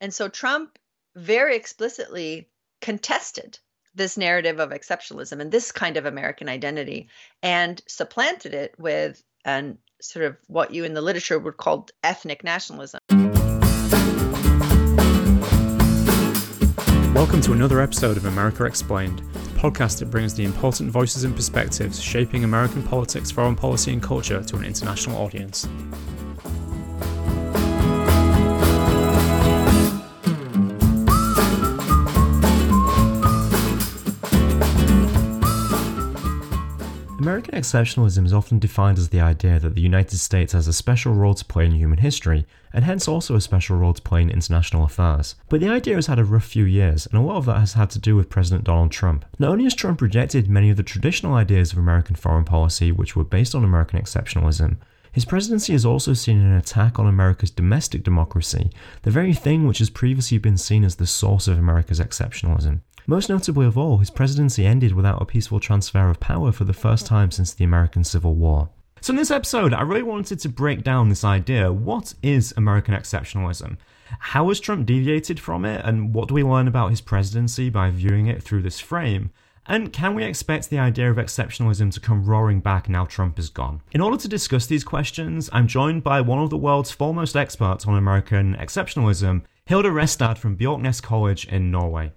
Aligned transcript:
And 0.00 0.14
so 0.14 0.28
Trump 0.28 0.78
very 1.16 1.56
explicitly 1.56 2.48
contested 2.80 3.58
this 3.96 4.16
narrative 4.16 4.60
of 4.60 4.70
exceptionalism 4.70 5.40
and 5.40 5.50
this 5.50 5.72
kind 5.72 5.96
of 5.96 6.06
American 6.06 6.48
identity 6.48 7.08
and 7.42 7.82
supplanted 7.88 8.54
it 8.54 8.78
with 8.78 9.24
an 9.44 9.78
sort 10.00 10.24
of 10.24 10.36
what 10.46 10.72
you 10.72 10.84
in 10.84 10.94
the 10.94 11.00
literature 11.00 11.40
would 11.40 11.56
call 11.56 11.88
ethnic 12.04 12.44
nationalism. 12.44 13.00
Welcome 17.12 17.40
to 17.40 17.52
another 17.52 17.80
episode 17.80 18.16
of 18.16 18.26
America 18.26 18.66
Explained, 18.66 19.18
the 19.18 19.58
podcast 19.58 19.98
that 19.98 20.12
brings 20.12 20.32
the 20.32 20.44
important 20.44 20.92
voices 20.92 21.24
and 21.24 21.34
perspectives 21.34 22.00
shaping 22.00 22.44
American 22.44 22.84
politics, 22.84 23.32
foreign 23.32 23.56
policy, 23.56 23.92
and 23.92 24.00
culture 24.00 24.44
to 24.44 24.56
an 24.56 24.64
international 24.64 25.20
audience. 25.20 25.66
American 37.20 37.60
exceptionalism 37.60 38.24
is 38.24 38.32
often 38.32 38.60
defined 38.60 38.96
as 38.96 39.08
the 39.08 39.20
idea 39.20 39.58
that 39.58 39.74
the 39.74 39.80
United 39.80 40.16
States 40.18 40.52
has 40.52 40.68
a 40.68 40.72
special 40.72 41.14
role 41.14 41.34
to 41.34 41.44
play 41.44 41.66
in 41.66 41.72
human 41.72 41.98
history, 41.98 42.46
and 42.72 42.84
hence 42.84 43.08
also 43.08 43.34
a 43.34 43.40
special 43.40 43.76
role 43.76 43.92
to 43.92 44.02
play 44.02 44.22
in 44.22 44.30
international 44.30 44.84
affairs. 44.84 45.34
But 45.48 45.58
the 45.58 45.68
idea 45.68 45.96
has 45.96 46.06
had 46.06 46.20
a 46.20 46.24
rough 46.24 46.44
few 46.44 46.62
years, 46.62 47.06
and 47.06 47.18
a 47.18 47.20
lot 47.20 47.38
of 47.38 47.44
that 47.46 47.58
has 47.58 47.72
had 47.72 47.90
to 47.90 47.98
do 47.98 48.14
with 48.14 48.30
President 48.30 48.62
Donald 48.62 48.92
Trump. 48.92 49.24
Not 49.40 49.50
only 49.50 49.64
has 49.64 49.74
Trump 49.74 50.00
rejected 50.00 50.48
many 50.48 50.70
of 50.70 50.76
the 50.76 50.84
traditional 50.84 51.34
ideas 51.34 51.72
of 51.72 51.78
American 51.78 52.14
foreign 52.14 52.44
policy 52.44 52.92
which 52.92 53.16
were 53.16 53.24
based 53.24 53.52
on 53.52 53.64
American 53.64 54.00
exceptionalism, 54.00 54.76
his 55.10 55.24
presidency 55.24 55.72
has 55.72 55.84
also 55.84 56.12
seen 56.12 56.38
an 56.38 56.52
attack 56.52 57.00
on 57.00 57.08
America's 57.08 57.50
domestic 57.50 58.04
democracy, 58.04 58.70
the 59.02 59.10
very 59.10 59.34
thing 59.34 59.66
which 59.66 59.78
has 59.78 59.90
previously 59.90 60.38
been 60.38 60.56
seen 60.56 60.84
as 60.84 60.94
the 60.94 61.06
source 61.06 61.48
of 61.48 61.58
America's 61.58 61.98
exceptionalism. 61.98 62.82
Most 63.10 63.30
notably 63.30 63.64
of 63.64 63.78
all, 63.78 63.96
his 63.96 64.10
presidency 64.10 64.66
ended 64.66 64.92
without 64.92 65.22
a 65.22 65.24
peaceful 65.24 65.60
transfer 65.60 66.10
of 66.10 66.20
power 66.20 66.52
for 66.52 66.64
the 66.64 66.74
first 66.74 67.06
time 67.06 67.30
since 67.30 67.54
the 67.54 67.64
American 67.64 68.04
Civil 68.04 68.34
War. 68.34 68.68
So, 69.00 69.14
in 69.14 69.16
this 69.16 69.30
episode, 69.30 69.72
I 69.72 69.80
really 69.80 70.02
wanted 70.02 70.40
to 70.40 70.48
break 70.50 70.82
down 70.82 71.08
this 71.08 71.24
idea 71.24 71.72
what 71.72 72.12
is 72.22 72.52
American 72.58 72.94
exceptionalism? 72.94 73.78
How 74.18 74.48
has 74.48 74.60
Trump 74.60 74.84
deviated 74.84 75.40
from 75.40 75.64
it? 75.64 75.80
And 75.86 76.12
what 76.12 76.28
do 76.28 76.34
we 76.34 76.42
learn 76.42 76.68
about 76.68 76.90
his 76.90 77.00
presidency 77.00 77.70
by 77.70 77.88
viewing 77.88 78.26
it 78.26 78.42
through 78.42 78.60
this 78.60 78.78
frame? 78.78 79.30
And 79.64 79.90
can 79.90 80.14
we 80.14 80.22
expect 80.22 80.68
the 80.68 80.78
idea 80.78 81.10
of 81.10 81.16
exceptionalism 81.16 81.90
to 81.94 82.00
come 82.00 82.26
roaring 82.26 82.60
back 82.60 82.90
now 82.90 83.06
Trump 83.06 83.38
is 83.38 83.48
gone? 83.48 83.80
In 83.92 84.02
order 84.02 84.18
to 84.18 84.28
discuss 84.28 84.66
these 84.66 84.84
questions, 84.84 85.48
I'm 85.50 85.66
joined 85.66 86.04
by 86.04 86.20
one 86.20 86.40
of 86.42 86.50
the 86.50 86.58
world's 86.58 86.90
foremost 86.90 87.36
experts 87.36 87.86
on 87.86 87.96
American 87.96 88.54
exceptionalism, 88.56 89.44
Hilde 89.64 89.86
Restad 89.86 90.36
from 90.36 90.58
Bjorknes 90.58 91.02
College 91.02 91.46
in 91.48 91.70
Norway. 91.70 92.12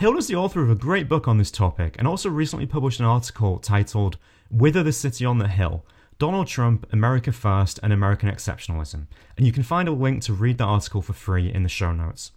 Hilde 0.00 0.16
is 0.16 0.28
the 0.28 0.34
author 0.34 0.62
of 0.62 0.70
a 0.70 0.74
great 0.74 1.10
book 1.10 1.28
on 1.28 1.36
this 1.36 1.50
topic 1.50 1.94
and 1.98 2.08
also 2.08 2.30
recently 2.30 2.64
published 2.64 3.00
an 3.00 3.04
article 3.04 3.58
titled 3.58 4.16
Whither 4.50 4.82
the 4.82 4.94
City 4.94 5.26
on 5.26 5.36
the 5.36 5.46
Hill 5.46 5.84
Donald 6.18 6.46
Trump, 6.46 6.86
America 6.90 7.32
First, 7.32 7.78
and 7.82 7.92
American 7.92 8.30
Exceptionalism. 8.30 9.08
And 9.36 9.44
you 9.44 9.52
can 9.52 9.62
find 9.62 9.88
a 9.88 9.92
link 9.92 10.22
to 10.22 10.32
read 10.32 10.56
the 10.56 10.64
article 10.64 11.02
for 11.02 11.12
free 11.12 11.52
in 11.52 11.64
the 11.64 11.68
show 11.68 11.92
notes. 11.92 12.32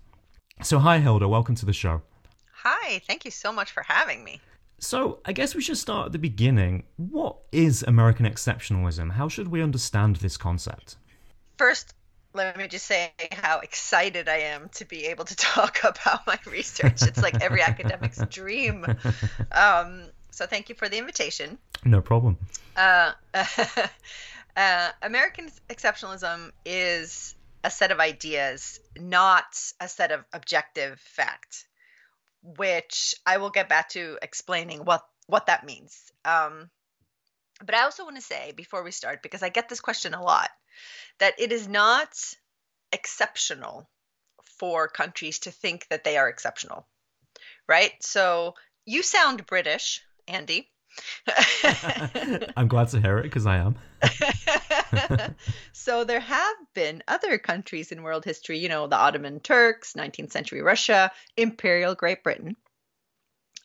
So, 0.62 0.80
hi, 0.80 1.00
Hilda. 1.00 1.30
welcome 1.30 1.56
to 1.56 1.66
the 1.66 1.72
show. 1.72 2.02
Hi, 2.52 3.00
thank 3.08 3.24
you 3.24 3.32
so 3.32 3.54
much 3.54 3.72
for 3.72 3.84
having 3.84 4.26
me. 4.26 4.42
So, 4.80 5.20
I 5.24 5.32
guess 5.32 5.56
we 5.56 5.62
should 5.62 5.78
start 5.78 6.08
at 6.08 6.12
the 6.12 6.20
beginning. 6.20 6.84
What 6.98 7.38
is 7.54 7.82
American 7.84 8.26
exceptionalism? 8.26 9.14
How 9.14 9.30
should 9.30 9.48
we 9.48 9.62
understand 9.62 10.18
this 10.18 10.36
concept? 10.36 10.98
First, 11.58 11.94
let 12.34 12.58
me 12.58 12.68
just 12.68 12.86
say 12.86 13.12
how 13.32 13.60
excited 13.60 14.28
I 14.28 14.38
am 14.38 14.70
to 14.76 14.86
be 14.86 15.06
able 15.06 15.26
to 15.26 15.36
talk 15.38 15.80
about 15.84 16.26
my 16.28 16.38
research. 16.46 17.02
It's 17.02 17.22
like 17.22 17.42
every 17.42 17.62
academic's 17.62 18.22
dream. 18.30 18.86
Um, 19.52 20.04
so 20.32 20.46
thank 20.46 20.70
you 20.70 20.76
for 20.76 20.90
the 20.90 20.98
invitation. 20.98 21.58
No 21.86 22.02
problem. 22.02 22.38
Uh, 22.76 23.12
uh, 24.58 24.90
American 25.02 25.52
exceptionalism 25.70 26.52
is 26.66 27.36
a 27.64 27.70
set 27.70 27.92
of 27.92 28.00
ideas, 28.00 28.80
not 28.98 29.46
a 29.80 29.88
set 29.88 30.12
of 30.12 30.26
objective 30.34 31.00
fact, 31.00 31.66
which 32.42 33.16
I 33.26 33.38
will 33.38 33.52
get 33.52 33.70
back 33.70 33.90
to 33.90 34.18
explaining 34.22 34.86
what 34.86 35.06
what 35.28 35.46
that 35.46 35.66
means. 35.66 36.12
Um, 36.26 36.70
but 37.66 37.76
I 37.76 37.84
also 37.84 38.04
want 38.04 38.18
to 38.18 38.22
say 38.22 38.52
before 38.56 38.84
we 38.84 38.92
start, 38.92 39.24
because 39.24 39.42
I 39.44 39.50
get 39.50 39.70
this 39.70 39.80
question 39.80 40.14
a 40.14 40.22
lot, 40.22 40.50
that 41.20 41.40
it 41.40 41.52
is 41.52 41.68
not 41.68 42.10
exceptional 42.92 43.90
for 44.60 44.88
countries 44.88 45.40
to 45.40 45.52
think 45.52 45.88
that 45.90 46.04
they 46.04 46.18
are 46.18 46.30
exceptional, 46.30 46.88
right? 47.68 47.92
So 48.02 48.56
you 48.86 49.04
sound 49.04 49.46
British, 49.46 50.02
Andy. 50.28 50.70
I'm 52.56 52.68
glad 52.68 52.90
to 52.90 53.02
hear 53.02 53.18
it 53.18 53.24
because 53.24 53.46
I 53.46 53.58
am. 53.58 53.76
so 55.74 56.04
there 56.04 56.20
have 56.20 56.56
been 56.76 57.04
other 57.08 57.38
countries 57.38 57.92
in 57.92 58.04
world 58.04 58.26
history, 58.26 58.60
you 58.60 58.70
know, 58.70 58.88
the 58.88 58.96
Ottoman 58.96 59.40
Turks, 59.40 59.94
19th 59.94 60.32
century 60.32 60.62
Russia, 60.62 61.12
Imperial 61.36 61.96
Great 61.96 62.24
Britain, 62.24 62.56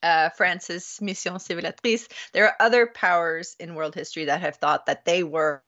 uh, 0.03 0.31
France's 0.31 0.99
Mission 1.01 1.35
Civilisatrice. 1.35 2.09
There 2.33 2.47
are 2.47 2.57
other 2.61 2.87
powers 2.87 3.57
in 3.61 3.75
world 3.75 3.95
history 3.95 4.27
that 4.27 4.41
have 4.41 4.57
thought 4.57 4.87
that 4.87 5.05
they 5.05 5.23
were 5.23 5.63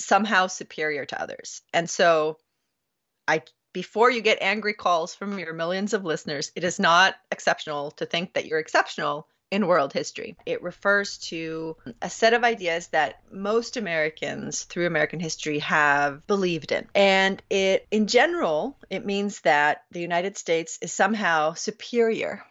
somehow 0.00 0.46
superior 0.46 1.04
to 1.06 1.20
others. 1.20 1.62
And 1.72 1.88
so 1.88 2.38
I 3.26 3.42
before 3.72 4.10
you 4.10 4.22
get 4.22 4.38
angry 4.40 4.74
calls 4.74 5.14
from 5.14 5.38
your 5.38 5.52
millions 5.52 5.92
of 5.92 6.04
listeners, 6.04 6.50
it 6.56 6.64
is 6.64 6.80
not 6.80 7.14
exceptional 7.30 7.92
to 7.92 8.06
think 8.06 8.32
that 8.32 8.46
you're 8.46 8.58
exceptional 8.58 9.28
in 9.50 9.66
world 9.66 9.92
history. 9.92 10.36
It 10.46 10.62
refers 10.62 11.18
to 11.18 11.76
a 12.02 12.10
set 12.10 12.34
of 12.34 12.44
ideas 12.44 12.88
that 12.88 13.20
most 13.30 13.76
Americans 13.76 14.64
through 14.64 14.86
American 14.86 15.20
history 15.20 15.60
have 15.60 16.26
believed 16.26 16.72
in. 16.72 16.86
And 16.94 17.42
it 17.48 17.86
in 17.90 18.06
general, 18.06 18.76
it 18.90 19.06
means 19.06 19.40
that 19.42 19.84
the 19.90 20.00
United 20.00 20.36
States 20.36 20.78
is 20.82 20.92
somehow 20.92 21.54
superior 21.54 22.44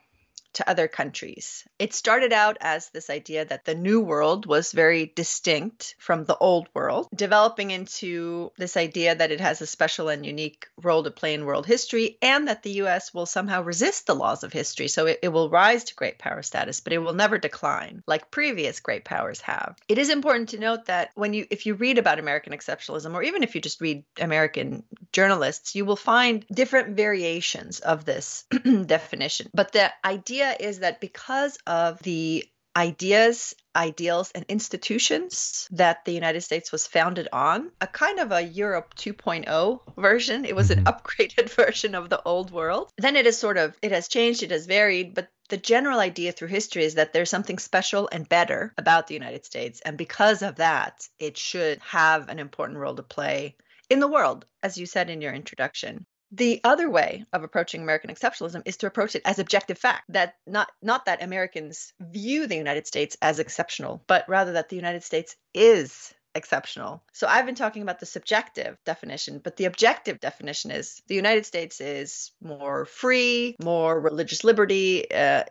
to 0.57 0.69
other 0.69 0.88
countries. 0.88 1.63
It 1.79 1.94
started 1.94 2.34
out 2.34 2.57
as 2.62 2.90
this 2.90 3.09
idea 3.09 3.45
that 3.45 3.66
the 3.66 3.75
New 3.75 4.01
World 4.01 4.45
was 4.45 4.72
very 4.72 5.12
distinct 5.16 5.95
from 6.00 6.25
the 6.25 6.38
Old 6.38 6.68
World, 6.73 7.07
developing 7.16 7.72
into 7.72 8.51
this 8.57 8.75
idea 8.75 9.13
that 9.16 9.31
it 9.31 9.40
has 9.40 9.62
a 9.62 9.67
special 9.67 10.09
and 10.09 10.25
unique 10.25 10.67
role 10.81 11.03
to 11.03 11.12
play 11.12 11.35
in 11.35 11.46
world 11.46 11.67
history, 11.67 12.17
and 12.22 12.47
that 12.47 12.63
the 12.63 12.81
US 12.81 13.13
will 13.13 13.28
somehow 13.28 13.62
resist 13.62 14.07
the 14.07 14.16
laws 14.16 14.44
of 14.44 14.51
history. 14.51 14.88
So 14.88 15.06
it, 15.06 15.19
it 15.22 15.29
will 15.29 15.50
rise 15.50 15.84
to 15.85 15.96
great 15.96 16.17
power 16.17 16.41
status, 16.41 16.79
but 16.79 16.94
it 16.94 17.00
will 17.00 17.13
never 17.13 17.38
decline 17.38 18.03
like 18.07 18.31
previous 18.31 18.79
great 18.79 19.06
powers 19.06 19.41
have. 19.41 19.78
It 19.88 20.00
is 20.00 20.09
important 20.09 20.50
to 20.50 20.59
note 20.59 20.85
that 20.85 21.12
when 21.13 21.34
you, 21.34 21.46
if 21.51 21.67
you 21.67 21.75
read 21.75 22.00
about 22.00 22.19
American 22.19 22.53
exceptionalism, 22.53 23.13
or 23.13 23.22
even 23.22 23.44
if 23.44 23.53
you 23.53 23.62
just 23.62 23.79
read 23.79 24.03
American 24.19 24.84
journalists, 25.12 25.75
you 25.75 25.85
will 25.85 25.96
find 25.96 26.46
different 26.51 26.96
variations 26.96 27.79
of 27.79 28.06
this 28.06 28.46
definition. 28.85 29.50
But 29.53 29.72
the 29.72 29.91
idea 30.03 30.47
is 30.59 30.80
that 30.80 31.02
because 31.02 31.58
of 31.68 32.00
the 32.03 32.46
ideas, 32.75 33.56
ideals, 33.75 34.31
and 34.35 34.46
institutions 34.47 35.68
that 35.72 36.06
the 36.06 36.12
United 36.13 36.41
States 36.41 36.72
was 36.72 36.85
founded 36.85 37.28
on, 37.34 37.72
a 37.81 37.88
kind 37.88 38.19
of 38.19 38.31
a 38.31 38.41
Europe 38.41 38.94
2.0 38.96 39.81
version. 39.97 40.46
It 40.46 40.56
was 40.56 40.69
an 40.72 40.84
Mhm. 40.84 40.91
upgraded 40.94 41.50
version 41.66 41.96
of 41.96 42.09
the 42.09 42.22
old 42.22 42.52
world. 42.52 42.91
Then 42.97 43.16
it 43.16 43.25
is 43.25 43.38
sort 43.38 43.58
of, 43.58 43.75
it 43.81 43.91
has 43.91 44.08
changed, 44.08 44.44
it 44.44 44.52
has 44.52 44.68
varied, 44.68 45.16
but 45.16 45.28
the 45.50 45.58
general 45.58 46.00
idea 46.00 46.31
through 46.31 46.50
history 46.50 46.84
is 46.84 46.96
that 46.96 47.14
there's 47.14 47.29
something 47.29 47.58
special 47.58 48.09
and 48.12 48.29
better 48.29 48.74
about 48.78 49.08
the 49.08 49.14
United 49.16 49.46
States. 49.46 49.81
And 49.81 49.97
because 49.97 50.41
of 50.41 50.56
that, 50.58 51.08
it 51.19 51.38
should 51.38 51.79
have 51.79 52.29
an 52.29 52.38
important 52.40 52.78
role 52.79 52.96
to 52.96 53.03
play 53.03 53.56
in 53.90 54.00
the 54.00 54.08
world, 54.08 54.46
as 54.62 54.78
you 54.78 54.85
said 54.85 55.09
in 55.09 55.22
your 55.22 55.34
introduction. 55.34 56.06
The 56.31 56.59
other 56.63 56.89
way 56.89 57.25
of 57.31 57.43
approaching 57.43 57.81
American 57.81 58.09
exceptionalism 58.09 58.63
is 58.66 58.78
to 58.78 58.87
approach 58.87 59.16
it 59.16 59.22
as 59.23 59.40
objective 59.40 59.78
fact 59.78 60.03
that 60.09 60.35
not 60.46 60.69
not 60.81 61.05
that 61.05 61.23
Americans 61.23 61.93
view 61.99 62.47
the 62.47 62.57
United 62.57 62.85
States 62.85 63.16
as 63.22 63.40
exceptional, 63.40 64.03
but 64.07 64.28
rather 64.28 64.53
that 64.53 64.69
the 64.69 64.75
United 64.75 65.03
States 65.03 65.35
is 65.53 66.13
exceptional. 66.37 67.03
So 67.13 67.28
I've 67.28 67.46
been 67.46 67.55
talking 67.55 67.81
about 67.81 67.99
the 67.99 68.05
subjective 68.05 68.78
definition, 68.85 69.40
but 69.40 69.57
the 69.57 69.66
objective 69.66 70.19
definition 70.19 70.72
is 70.72 71.02
the 71.07 71.16
United 71.16 71.46
States 71.46 71.81
is 71.81 72.31
more 72.41 72.85
free, 72.85 73.55
more 73.61 73.99
religious 73.99 74.43
liberty, 74.43 75.11
uh, 75.11 75.43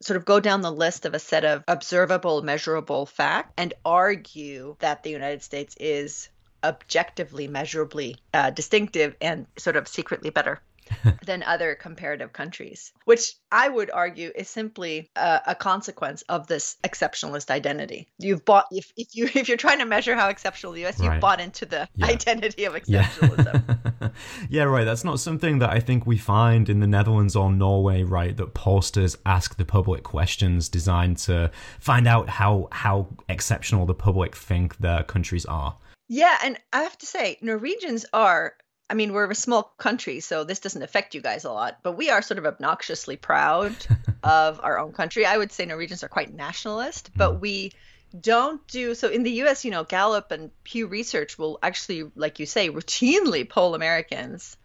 sort 0.00 0.18
of 0.18 0.24
go 0.24 0.38
down 0.38 0.60
the 0.60 0.70
list 0.70 1.06
of 1.06 1.14
a 1.14 1.18
set 1.18 1.44
of 1.44 1.64
observable, 1.66 2.42
measurable 2.42 3.06
facts 3.06 3.52
and 3.56 3.74
argue 3.84 4.76
that 4.80 5.02
the 5.02 5.10
United 5.10 5.42
States 5.42 5.74
is 5.80 6.28
objectively, 6.64 7.48
measurably 7.48 8.16
uh, 8.34 8.50
distinctive 8.50 9.16
and 9.20 9.46
sort 9.56 9.76
of 9.76 9.88
secretly 9.88 10.30
better. 10.30 10.60
than 11.26 11.42
other 11.42 11.74
comparative 11.74 12.32
countries, 12.32 12.92
which 13.04 13.34
I 13.50 13.68
would 13.68 13.90
argue 13.90 14.30
is 14.34 14.48
simply 14.48 15.10
a, 15.16 15.40
a, 15.48 15.54
consequence 15.54 16.22
of 16.28 16.46
this 16.46 16.76
exceptionalist 16.84 17.50
identity. 17.50 18.08
You've 18.18 18.44
bought 18.44 18.66
if, 18.70 18.92
if 18.96 19.14
you 19.14 19.28
if 19.34 19.48
you're 19.48 19.56
trying 19.56 19.78
to 19.78 19.84
measure 19.84 20.14
how 20.14 20.28
exceptional 20.28 20.72
the 20.72 20.86
US, 20.86 21.00
right. 21.00 21.12
you've 21.12 21.20
bought 21.20 21.40
into 21.40 21.66
the 21.66 21.88
yeah. 21.96 22.06
identity 22.06 22.64
of 22.64 22.74
exceptionalism. 22.74 23.78
Yeah. 24.00 24.08
yeah, 24.50 24.62
right. 24.64 24.84
That's 24.84 25.04
not 25.04 25.20
something 25.20 25.58
that 25.58 25.70
I 25.70 25.80
think 25.80 26.06
we 26.06 26.18
find 26.18 26.68
in 26.68 26.80
the 26.80 26.86
Netherlands 26.86 27.36
or 27.36 27.50
Norway, 27.50 28.02
right? 28.02 28.36
That 28.36 28.54
pollsters 28.54 29.16
ask 29.26 29.56
the 29.56 29.64
public 29.64 30.02
questions 30.04 30.68
designed 30.68 31.18
to 31.18 31.50
find 31.80 32.06
out 32.06 32.28
how 32.28 32.68
how 32.72 33.08
exceptional 33.28 33.86
the 33.86 33.94
public 33.94 34.36
think 34.36 34.78
their 34.78 35.02
countries 35.02 35.46
are. 35.46 35.76
Yeah, 36.08 36.36
and 36.42 36.58
I 36.72 36.82
have 36.82 36.96
to 36.98 37.06
say, 37.06 37.38
Norwegians 37.40 38.06
are 38.12 38.54
I 38.88 38.94
mean, 38.94 39.12
we're 39.12 39.28
a 39.28 39.34
small 39.34 39.64
country, 39.78 40.20
so 40.20 40.44
this 40.44 40.60
doesn't 40.60 40.82
affect 40.82 41.14
you 41.14 41.20
guys 41.20 41.44
a 41.44 41.50
lot, 41.50 41.78
but 41.82 41.96
we 41.96 42.10
are 42.10 42.22
sort 42.22 42.38
of 42.38 42.46
obnoxiously 42.46 43.16
proud 43.16 43.74
of 44.22 44.60
our 44.62 44.78
own 44.78 44.92
country. 44.92 45.26
I 45.26 45.36
would 45.36 45.50
say 45.50 45.66
Norwegians 45.66 46.04
are 46.04 46.08
quite 46.08 46.32
nationalist, 46.32 47.10
but 47.16 47.32
mm. 47.32 47.40
we 47.40 47.72
don't 48.20 48.64
do 48.68 48.94
so 48.94 49.08
in 49.08 49.24
the 49.24 49.42
US, 49.42 49.64
you 49.64 49.72
know, 49.72 49.82
Gallup 49.82 50.30
and 50.30 50.50
Pew 50.62 50.86
Research 50.86 51.36
will 51.36 51.58
actually, 51.62 52.10
like 52.14 52.38
you 52.38 52.46
say, 52.46 52.70
routinely 52.70 53.48
poll 53.48 53.74
Americans 53.74 54.56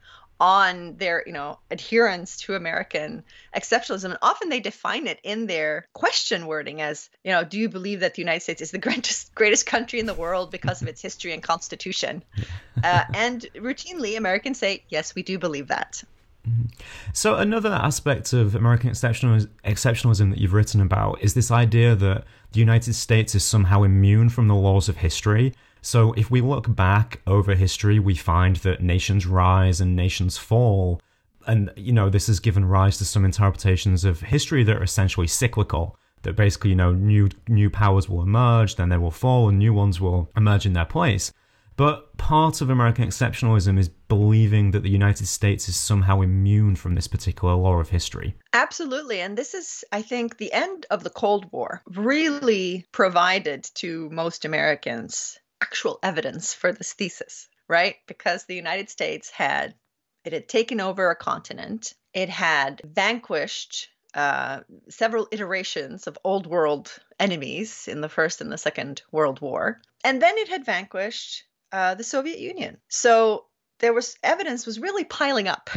on 0.42 0.96
their 0.98 1.24
you 1.28 1.32
know 1.32 1.60
adherence 1.70 2.36
to 2.36 2.56
american 2.56 3.24
exceptionalism 3.56 4.06
and 4.06 4.18
often 4.24 4.50
they 4.50 4.60
define 4.60 5.06
it 5.06 5.20
in 5.24 5.46
their 5.46 5.88
question 5.94 6.48
wording 6.48 6.82
as 6.82 7.12
you 7.24 7.32
know 7.32 7.44
do 7.44 7.60
you 7.60 7.70
believe 7.70 8.00
that 8.00 8.16
the 8.16 8.22
united 8.24 8.42
states 8.42 8.60
is 8.60 8.72
the 8.72 8.78
greatest 8.90 9.34
greatest 9.36 9.68
country 9.68 10.00
in 10.00 10.08
the 10.08 10.16
world 10.16 10.50
because 10.50 10.82
of 10.82 10.88
its 10.88 11.00
history 11.00 11.32
and 11.32 11.44
constitution 11.44 12.24
uh, 12.84 13.04
and 13.14 13.46
routinely 13.56 14.18
americans 14.18 14.58
say 14.58 14.84
yes 14.90 15.14
we 15.14 15.22
do 15.22 15.38
believe 15.38 15.68
that 15.68 16.04
mm-hmm. 16.48 16.66
so 17.14 17.36
another 17.36 17.70
aspect 17.70 18.34
of 18.34 18.56
American 18.56 18.90
exceptionalism 18.90 20.32
that 20.32 20.40
you've 20.40 20.54
written 20.54 20.82
about 20.82 21.22
is 21.22 21.36
this 21.36 21.52
idea 21.52 21.94
that 21.94 22.24
the 22.54 22.60
United 22.60 22.96
States 22.96 23.36
is 23.36 23.44
somehow 23.44 23.84
immune 23.84 24.28
from 24.28 24.48
the 24.48 24.56
laws 24.56 24.90
of 24.90 24.98
history. 24.98 25.54
So 25.82 26.14
if 26.14 26.30
we 26.30 26.42
look 26.42 26.74
back 26.76 27.22
over 27.26 27.56
history, 27.56 28.00
we 28.00 28.16
find 28.16 28.58
that 28.58 28.82
nations 28.82 29.26
rise 29.26 29.82
and 29.82 29.96
nations 29.96 30.38
fall. 30.38 31.02
And, 31.48 31.72
you 31.76 31.92
know, 31.92 32.10
this 32.10 32.28
has 32.28 32.40
given 32.40 32.66
rise 32.66 32.98
to 33.00 33.06
some 33.06 33.26
interpretations 33.26 34.06
of 34.06 34.22
history 34.22 34.64
that 34.64 34.78
are 34.78 34.84
essentially 34.84 35.28
cyclical. 35.28 35.98
That 36.24 36.36
basically, 36.36 36.70
you 36.70 36.76
know, 36.76 36.92
new 36.92 37.30
new 37.48 37.72
powers 37.72 38.08
will 38.08 38.22
emerge, 38.22 38.76
then 38.76 38.90
they 38.90 38.98
will 38.98 39.10
fall, 39.10 39.50
and 39.50 39.58
new 39.58 39.74
ones 39.74 40.00
will 40.00 40.30
emerge 40.38 40.68
in 40.68 40.74
their 40.74 40.86
place. 40.86 41.34
But 41.78 42.16
part 42.18 42.62
of 42.62 42.70
American 42.70 43.08
exceptionalism 43.08 43.80
is 43.80 43.90
believing 43.90 44.70
that 44.70 44.84
the 44.84 44.90
United 44.90 45.26
States 45.26 45.68
is 45.68 45.76
somehow 45.76 46.22
immune 46.22 46.76
from 46.76 46.94
this 46.94 47.08
particular 47.08 47.56
law 47.56 47.80
of 47.80 47.90
history. 47.90 48.36
Absolutely. 48.54 49.20
And 49.20 49.36
this 49.36 49.56
is, 49.56 49.84
I 49.92 50.04
think, 50.04 50.38
the 50.38 50.54
end 50.54 50.86
of 50.92 51.04
the 51.04 51.10
Cold 51.10 51.52
War 51.52 51.82
really 51.88 52.86
provided 52.92 53.64
to 53.76 54.08
most 54.12 54.46
Americans 54.46 55.40
actual 55.62 56.00
evidence 56.04 56.54
for 56.54 56.72
this 56.72 56.94
thesis, 56.94 57.48
right? 57.68 57.96
Because 58.08 58.46
the 58.46 58.56
United 58.56 58.90
States 58.90 59.30
had 59.30 59.76
it 60.24 60.34
had 60.34 60.48
taken 60.48 60.80
over 60.80 61.10
a 61.10 61.16
continent, 61.16 61.94
it 62.14 62.30
had 62.30 62.82
vanquished 62.84 63.90
uh, 64.14 64.60
several 64.90 65.28
iterations 65.32 66.06
of 66.06 66.18
old 66.24 66.46
world 66.46 66.92
enemies 67.20 67.88
in 67.88 68.02
the 68.02 68.10
First 68.10 68.42
and 68.42 68.52
the 68.52 68.58
Second 68.58 69.02
World 69.12 69.42
War, 69.42 69.82
and 70.04 70.22
then 70.22 70.38
it 70.38 70.50
had 70.50 70.66
vanquished 70.66 71.46
uh, 71.72 71.96
the 71.96 72.04
Soviet 72.04 72.40
Union. 72.40 72.78
So 72.90 73.46
there 73.80 73.94
was 73.94 74.18
evidence 74.22 74.66
was 74.66 74.80
really 74.80 75.06
piling 75.06 75.48
up 75.48 75.70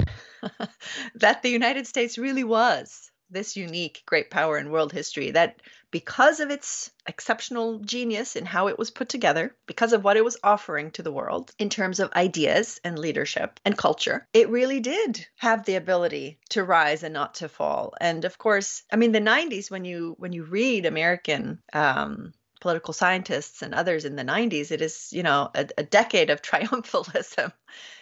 that 1.14 1.42
the 1.42 1.48
United 1.50 1.86
States 1.86 2.18
really 2.18 2.44
was 2.44 3.10
this 3.30 3.56
unique 3.56 4.02
great 4.06 4.30
power 4.30 4.58
in 4.58 4.70
world 4.70 4.92
history 4.92 5.30
that 5.30 5.60
because 5.94 6.40
of 6.40 6.50
its 6.50 6.90
exceptional 7.06 7.78
genius 7.78 8.34
in 8.34 8.44
how 8.44 8.66
it 8.66 8.76
was 8.76 8.90
put 8.90 9.08
together, 9.08 9.54
because 9.64 9.92
of 9.92 10.02
what 10.02 10.16
it 10.16 10.24
was 10.24 10.36
offering 10.42 10.90
to 10.90 11.04
the 11.04 11.12
world 11.12 11.54
in 11.56 11.70
terms 11.70 12.00
of 12.00 12.12
ideas 12.14 12.80
and 12.82 12.98
leadership 12.98 13.60
and 13.64 13.78
culture, 13.78 14.26
it 14.32 14.48
really 14.48 14.80
did 14.80 15.24
have 15.36 15.64
the 15.64 15.76
ability 15.76 16.40
to 16.48 16.64
rise 16.64 17.04
and 17.04 17.14
not 17.14 17.34
to 17.34 17.48
fall. 17.48 17.94
And 18.00 18.24
of 18.24 18.38
course, 18.38 18.82
I 18.92 18.96
mean 18.96 19.12
the 19.12 19.20
90s 19.20 19.70
when 19.70 19.84
you 19.84 20.16
when 20.18 20.32
you 20.32 20.42
read 20.42 20.84
American 20.84 21.62
um, 21.72 22.34
political 22.60 22.92
scientists 22.92 23.62
and 23.62 23.72
others 23.72 24.04
in 24.04 24.16
the 24.16 24.24
90s, 24.24 24.72
it 24.72 24.82
is, 24.82 25.10
you 25.12 25.22
know, 25.22 25.48
a, 25.54 25.68
a 25.78 25.84
decade 25.84 26.30
of 26.30 26.42
triumphalism. 26.50 27.52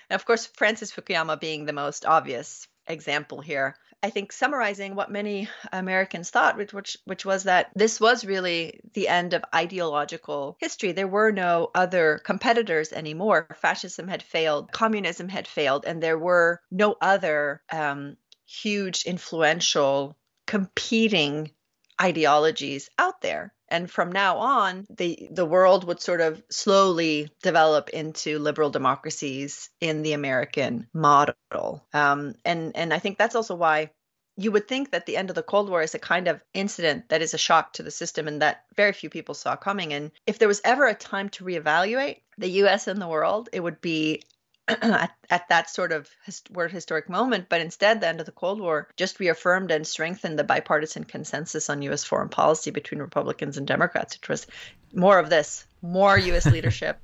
And 0.08 0.14
of 0.18 0.24
course, 0.24 0.46
Francis 0.46 0.92
Fukuyama 0.92 1.38
being 1.38 1.66
the 1.66 1.74
most 1.74 2.06
obvious 2.06 2.66
example 2.86 3.42
here. 3.42 3.76
I 4.02 4.10
think 4.10 4.32
summarizing 4.32 4.94
what 4.94 5.10
many 5.10 5.48
Americans 5.72 6.30
thought, 6.30 6.56
which, 6.56 6.72
which 6.72 6.96
which 7.04 7.24
was 7.24 7.44
that 7.44 7.70
this 7.74 8.00
was 8.00 8.24
really 8.24 8.80
the 8.94 9.06
end 9.08 9.32
of 9.32 9.44
ideological 9.54 10.56
history. 10.60 10.92
There 10.92 11.06
were 11.06 11.30
no 11.30 11.70
other 11.74 12.20
competitors 12.24 12.92
anymore. 12.92 13.46
Fascism 13.60 14.08
had 14.08 14.22
failed, 14.22 14.72
communism 14.72 15.28
had 15.28 15.46
failed, 15.46 15.84
and 15.86 16.02
there 16.02 16.18
were 16.18 16.60
no 16.70 16.96
other 17.00 17.62
um, 17.70 18.16
huge, 18.46 19.04
influential, 19.04 20.16
competing 20.46 21.52
ideologies 22.00 22.90
out 22.98 23.20
there 23.20 23.54
and 23.72 23.90
from 23.90 24.12
now 24.12 24.38
on 24.38 24.86
the 24.90 25.28
the 25.30 25.46
world 25.46 25.84
would 25.84 26.00
sort 26.00 26.20
of 26.20 26.42
slowly 26.50 27.28
develop 27.42 27.88
into 27.90 28.38
liberal 28.38 28.70
democracies 28.70 29.70
in 29.80 30.02
the 30.02 30.12
American 30.12 30.86
model 30.92 31.84
um, 31.92 32.34
and 32.44 32.76
and 32.76 32.92
I 32.94 32.98
think 32.98 33.18
that's 33.18 33.34
also 33.34 33.54
why 33.54 33.90
you 34.36 34.50
would 34.52 34.66
think 34.66 34.90
that 34.90 35.06
the 35.06 35.16
end 35.16 35.28
of 35.28 35.36
the 35.36 35.42
Cold 35.42 35.68
War 35.68 35.82
is 35.82 35.94
a 35.94 35.98
kind 35.98 36.26
of 36.26 36.42
incident 36.54 37.08
that 37.10 37.22
is 37.22 37.34
a 37.34 37.38
shock 37.38 37.74
to 37.74 37.82
the 37.82 37.90
system 37.90 38.26
and 38.26 38.40
that 38.40 38.64
very 38.76 38.92
few 38.92 39.10
people 39.10 39.34
saw 39.34 39.56
coming. 39.56 39.92
And 39.92 40.10
if 40.26 40.38
there 40.38 40.48
was 40.48 40.62
ever 40.64 40.86
a 40.86 40.94
time 40.94 41.28
to 41.30 41.44
reevaluate 41.44 42.20
the 42.38 42.48
US 42.62 42.86
and 42.86 43.00
the 43.00 43.08
world, 43.08 43.50
it 43.52 43.60
would 43.60 43.80
be 43.80 44.22
at, 44.68 45.12
at 45.30 45.48
that 45.48 45.70
sort 45.70 45.92
of 45.92 46.08
word 46.50 46.70
historic 46.70 47.08
moment, 47.08 47.48
but 47.48 47.60
instead, 47.60 48.00
the 48.00 48.08
end 48.08 48.20
of 48.20 48.26
the 48.26 48.32
Cold 48.32 48.60
War 48.60 48.88
just 48.96 49.18
reaffirmed 49.18 49.70
and 49.70 49.86
strengthened 49.86 50.38
the 50.38 50.44
bipartisan 50.44 51.04
consensus 51.04 51.68
on 51.68 51.82
U.S. 51.82 52.04
foreign 52.04 52.28
policy 52.28 52.70
between 52.70 53.00
Republicans 53.00 53.56
and 53.56 53.66
Democrats. 53.66 54.16
It 54.16 54.28
was 54.28 54.46
more 54.94 55.18
of 55.18 55.30
this, 55.30 55.66
more 55.82 56.16
U.S. 56.18 56.46
leadership. 56.52 56.98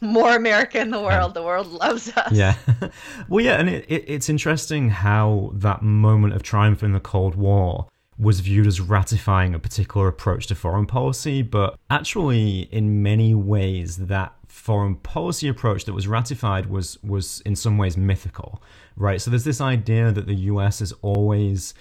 more 0.00 0.34
America 0.34 0.80
in 0.80 0.90
the 0.90 1.00
world. 1.00 1.34
The 1.34 1.42
world 1.42 1.68
loves 1.68 2.10
us. 2.16 2.32
Yeah. 2.32 2.56
well, 3.28 3.44
yeah, 3.44 3.58
and 3.60 3.68
it, 3.68 3.84
it, 3.88 4.04
it's 4.06 4.28
interesting 4.28 4.90
how 4.90 5.50
that 5.54 5.82
moment 5.82 6.34
of 6.34 6.42
triumph 6.42 6.82
in 6.82 6.92
the 6.92 7.00
Cold 7.00 7.36
War 7.36 7.86
was 8.18 8.40
viewed 8.40 8.66
as 8.66 8.80
ratifying 8.80 9.54
a 9.54 9.58
particular 9.58 10.06
approach 10.08 10.46
to 10.46 10.54
foreign 10.54 10.86
policy, 10.86 11.42
but 11.42 11.78
actually, 11.90 12.68
in 12.70 13.02
many 13.02 13.34
ways, 13.34 13.96
that 13.96 14.34
foreign 14.54 14.94
policy 14.94 15.48
approach 15.48 15.84
that 15.84 15.92
was 15.92 16.06
ratified 16.06 16.66
was 16.66 16.96
was 17.02 17.40
in 17.40 17.56
some 17.56 17.76
ways 17.76 17.96
mythical, 17.96 18.62
right? 18.96 19.20
So 19.20 19.28
there's 19.28 19.42
this 19.42 19.60
idea 19.60 20.12
that 20.12 20.26
the 20.26 20.36
US 20.52 20.78
has 20.78 20.92
always 21.02 21.74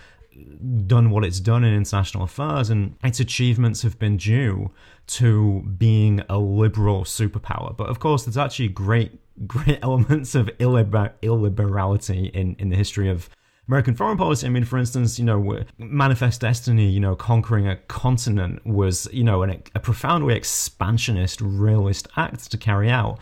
done 0.88 1.12
what 1.12 1.24
it's 1.24 1.40
done 1.40 1.64
in 1.64 1.76
international 1.76 2.24
affairs 2.24 2.72
and 2.72 2.96
its 3.04 3.20
achievements 3.20 3.84
have 3.84 4.00
been 4.00 4.18
due 4.18 4.72
to 5.06 5.62
being 5.78 6.24
a 6.28 6.40
liberal 6.40 7.04
superpower. 7.04 7.78
But 7.78 7.90
of 7.90 8.00
course, 8.00 8.26
there's 8.26 8.38
actually 8.38 8.70
great 8.70 9.20
great 9.48 9.80
elements 9.84 10.34
of 10.34 10.48
illiber- 10.58 11.14
illiberality 11.22 12.32
in 12.32 12.56
in 12.58 12.70
the 12.70 12.76
history 12.76 13.08
of 13.08 13.30
American 13.68 13.96
foreign 13.96 14.18
policy. 14.18 14.46
I 14.46 14.50
mean, 14.50 14.66
for 14.66 14.78
instance, 14.78 15.18
you 15.18 15.26
know, 15.26 15.64
Manifest 15.78 16.42
Destiny, 16.42 16.90
you 16.90 17.00
know, 17.00 17.16
conquering 17.16 17.68
a 17.68 17.78
continent 17.78 18.66
was, 18.66 19.08
you 19.14 19.24
know, 19.24 19.42
an, 19.44 19.64
a 19.74 19.80
profoundly 19.80 20.36
expansionist, 20.36 21.40
realist 21.40 22.08
act 22.18 22.52
to 22.52 22.58
carry 22.58 22.90
out. 22.90 23.20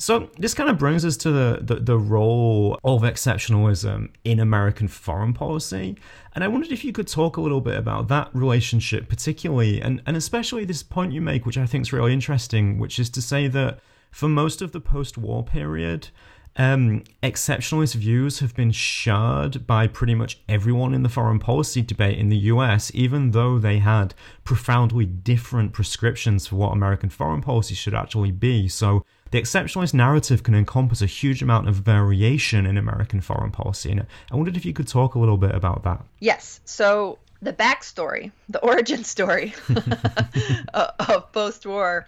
So 0.00 0.30
this 0.38 0.54
kind 0.54 0.70
of 0.70 0.78
brings 0.78 1.04
us 1.04 1.16
to 1.18 1.32
the, 1.32 1.58
the, 1.60 1.74
the, 1.76 1.98
role 1.98 2.78
of 2.84 3.02
exceptionalism 3.02 4.10
in 4.22 4.38
American 4.38 4.86
foreign 4.86 5.34
policy. 5.34 5.96
And 6.36 6.44
I 6.44 6.48
wondered 6.48 6.70
if 6.70 6.84
you 6.84 6.92
could 6.92 7.08
talk 7.08 7.36
a 7.36 7.40
little 7.40 7.60
bit 7.60 7.76
about 7.76 8.06
that 8.06 8.30
relationship, 8.32 9.08
particularly, 9.08 9.80
and, 9.82 10.00
and 10.06 10.16
especially 10.16 10.64
this 10.64 10.84
point 10.84 11.12
you 11.12 11.20
make, 11.20 11.44
which 11.44 11.58
I 11.58 11.66
think 11.66 11.82
is 11.82 11.92
really 11.92 12.12
interesting, 12.12 12.78
which 12.78 13.00
is 13.00 13.10
to 13.10 13.20
say 13.20 13.48
that 13.48 13.80
for 14.12 14.28
most 14.28 14.62
of 14.62 14.70
the 14.70 14.80
post 14.80 15.18
war 15.18 15.42
period, 15.42 16.10
um, 16.58 17.04
exceptionalist 17.22 17.94
views 17.94 18.40
have 18.40 18.54
been 18.54 18.72
shared 18.72 19.66
by 19.66 19.86
pretty 19.86 20.14
much 20.14 20.40
everyone 20.48 20.92
in 20.92 21.04
the 21.04 21.08
foreign 21.08 21.38
policy 21.38 21.82
debate 21.82 22.18
in 22.18 22.28
the 22.28 22.36
US, 22.36 22.90
even 22.94 23.30
though 23.30 23.58
they 23.58 23.78
had 23.78 24.12
profoundly 24.42 25.06
different 25.06 25.72
prescriptions 25.72 26.48
for 26.48 26.56
what 26.56 26.72
American 26.72 27.10
foreign 27.10 27.40
policy 27.40 27.76
should 27.76 27.94
actually 27.94 28.32
be. 28.32 28.66
So 28.66 29.04
the 29.30 29.40
exceptionalist 29.40 29.94
narrative 29.94 30.42
can 30.42 30.56
encompass 30.56 31.00
a 31.00 31.06
huge 31.06 31.42
amount 31.42 31.68
of 31.68 31.76
variation 31.76 32.66
in 32.66 32.76
American 32.76 33.20
foreign 33.20 33.52
policy. 33.52 33.92
And 33.92 34.06
I 34.32 34.34
wondered 34.34 34.56
if 34.56 34.64
you 34.64 34.72
could 34.72 34.88
talk 34.88 35.14
a 35.14 35.18
little 35.20 35.36
bit 35.36 35.54
about 35.54 35.84
that. 35.84 36.04
Yes. 36.18 36.60
So 36.64 37.18
the 37.40 37.52
backstory, 37.52 38.32
the 38.48 38.58
origin 38.64 39.04
story 39.04 39.54
of 40.74 41.30
post 41.32 41.66
war 41.66 42.06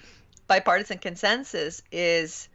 bipartisan 0.49 0.99
consensus 0.99 1.83
is 1.93 2.49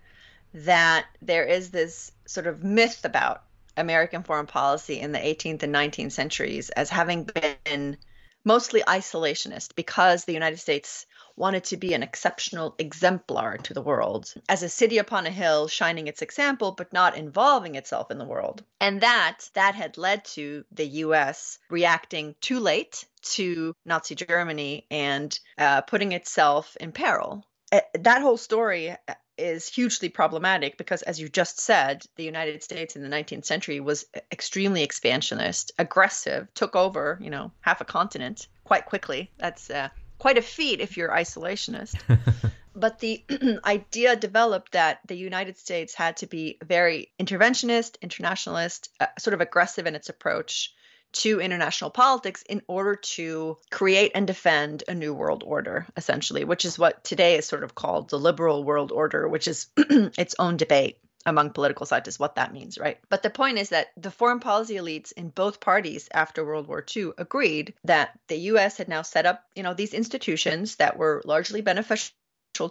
that 0.55 1.05
there 1.21 1.43
is 1.43 1.69
this 1.69 2.11
sort 2.25 2.47
of 2.47 2.63
myth 2.63 3.03
about 3.03 3.43
American 3.77 4.23
foreign 4.23 4.47
policy 4.47 4.99
in 4.99 5.11
the 5.11 5.19
18th 5.19 5.63
and 5.63 5.75
19th 5.75 6.13
centuries 6.13 6.69
as 6.69 6.89
having 6.89 7.25
been 7.25 7.97
mostly 8.45 8.81
isolationist 8.81 9.75
because 9.75 10.23
the 10.23 10.33
United 10.33 10.59
States 10.59 11.05
wanted 11.35 11.65
to 11.65 11.75
be 11.75 11.93
an 11.93 12.03
exceptional 12.03 12.73
exemplar 12.79 13.57
to 13.57 13.73
the 13.73 13.81
world, 13.81 14.33
as 14.47 14.63
a 14.63 14.69
city 14.69 14.97
upon 14.99 15.25
a 15.25 15.31
hill 15.31 15.67
shining 15.67 16.07
its 16.07 16.21
example 16.21 16.71
but 16.71 16.93
not 16.93 17.17
involving 17.17 17.75
itself 17.75 18.09
in 18.09 18.17
the 18.17 18.23
world. 18.23 18.63
And 18.79 19.01
that 19.01 19.49
that 19.55 19.75
had 19.75 19.97
led 19.97 20.23
to 20.25 20.63
the 20.71 20.85
US 20.85 21.59
reacting 21.69 22.35
too 22.39 22.61
late 22.61 23.03
to 23.33 23.75
Nazi 23.83 24.15
Germany 24.15 24.85
and 24.89 25.37
uh, 25.57 25.81
putting 25.81 26.13
itself 26.13 26.77
in 26.79 26.93
peril. 26.93 27.45
Uh, 27.71 27.81
that 27.95 28.21
whole 28.21 28.37
story 28.37 28.95
is 29.37 29.67
hugely 29.67 30.09
problematic 30.09 30.77
because, 30.77 31.01
as 31.01 31.19
you 31.19 31.29
just 31.29 31.59
said, 31.59 32.05
the 32.15 32.23
United 32.23 32.63
States 32.63 32.95
in 32.95 33.01
the 33.01 33.09
19th 33.09 33.45
century 33.45 33.79
was 33.79 34.05
extremely 34.31 34.83
expansionist, 34.83 35.71
aggressive, 35.77 36.47
took 36.53 36.75
over, 36.75 37.19
you 37.21 37.29
know, 37.29 37.51
half 37.61 37.81
a 37.81 37.85
continent 37.85 38.47
quite 38.63 38.85
quickly. 38.85 39.31
That's 39.37 39.69
uh, 39.69 39.89
quite 40.17 40.37
a 40.37 40.41
feat 40.41 40.79
if 40.79 40.97
you're 40.97 41.09
isolationist. 41.09 41.99
but 42.75 42.99
the 42.99 43.23
idea 43.65 44.15
developed 44.15 44.73
that 44.73 44.99
the 45.07 45.15
United 45.15 45.57
States 45.57 45.93
had 45.93 46.17
to 46.17 46.27
be 46.27 46.57
very 46.63 47.11
interventionist, 47.19 48.01
internationalist, 48.01 48.89
uh, 48.99 49.07
sort 49.19 49.33
of 49.33 49.41
aggressive 49.41 49.87
in 49.87 49.95
its 49.95 50.09
approach 50.09 50.73
to 51.15 51.39
international 51.39 51.89
politics 51.89 52.43
in 52.43 52.61
order 52.67 52.95
to 52.95 53.57
create 53.71 54.11
and 54.15 54.27
defend 54.27 54.83
a 54.87 54.93
new 54.93 55.13
world 55.13 55.43
order, 55.45 55.85
essentially, 55.97 56.43
which 56.43 56.65
is 56.65 56.77
what 56.77 57.03
today 57.03 57.37
is 57.37 57.45
sort 57.45 57.63
of 57.63 57.73
called 57.73 58.09
the 58.09 58.19
liberal 58.19 58.63
world 58.63 58.91
order, 58.91 59.27
which 59.27 59.47
is 59.47 59.67
its 59.77 60.35
own 60.39 60.57
debate 60.57 60.97
among 61.25 61.49
political 61.49 61.85
scientists 61.85 62.19
what 62.19 62.35
that 62.35 62.53
means, 62.53 62.77
right? 62.77 62.99
But 63.09 63.23
the 63.23 63.29
point 63.29 63.57
is 63.57 63.69
that 63.69 63.87
the 63.97 64.11
foreign 64.11 64.39
policy 64.39 64.75
elites 64.75 65.11
in 65.13 65.29
both 65.29 65.59
parties 65.59 66.07
after 66.13 66.45
World 66.45 66.67
War 66.67 66.85
II 66.95 67.11
agreed 67.17 67.73
that 67.85 68.19
the 68.27 68.37
US 68.51 68.77
had 68.77 68.87
now 68.87 69.01
set 69.01 69.25
up, 69.25 69.43
you 69.55 69.63
know, 69.63 69.73
these 69.73 69.93
institutions 69.93 70.75
that 70.75 70.97
were 70.97 71.23
largely 71.25 71.61
beneficial 71.61 72.13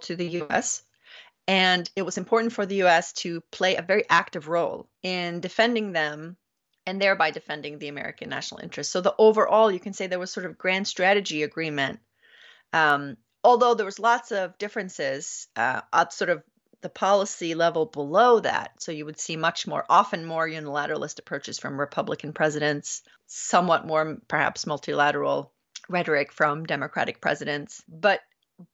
to 0.03 0.15
the 0.15 0.43
US 0.43 0.83
and 1.47 1.91
it 1.95 2.03
was 2.03 2.17
important 2.17 2.53
for 2.53 2.65
the 2.65 2.83
US 2.85 3.13
to 3.13 3.41
play 3.51 3.77
a 3.77 3.83
very 3.83 4.05
active 4.09 4.49
role 4.49 4.89
in 5.03 5.41
defending 5.41 5.93
them 5.93 6.37
and 6.87 7.01
thereby 7.01 7.31
defending 7.31 7.79
the 7.79 7.89
American 7.89 8.29
national 8.29 8.61
interest. 8.61 8.93
So 8.93 9.01
the 9.01 9.15
overall, 9.19 9.71
you 9.71 9.81
can 9.81 9.93
say 9.93 10.07
there 10.07 10.19
was 10.19 10.31
sort 10.31 10.47
of 10.47 10.59
grand 10.59 10.87
strategy 10.87 11.43
agreement. 11.43 12.01
Um, 12.73 13.17
although 13.43 13.75
there 13.75 13.87
was 13.87 13.99
lots 13.99 14.33
of 14.33 14.59
differences 14.59 15.49
uh, 15.57 15.83
at 15.93 16.13
sort 16.13 16.31
of 16.31 16.43
the 16.81 16.89
policy 16.91 17.55
level 17.55 17.87
below 17.87 18.41
that. 18.41 18.83
So 18.83 18.93
you 18.93 19.07
would 19.07 19.19
see 19.19 19.37
much 19.37 19.67
more, 19.67 19.87
often 19.89 20.27
more 20.27 20.47
unilateralist 20.47 21.19
approaches 21.19 21.59
from 21.59 21.81
Republican 21.81 22.35
presidents, 22.35 23.03
somewhat 23.27 23.87
more 23.87 24.19
perhaps 24.29 24.67
multilateral 24.67 25.51
rhetoric 25.89 26.31
from 26.33 26.65
Democratic 26.65 27.23
presidents. 27.23 27.83
But 27.89 28.21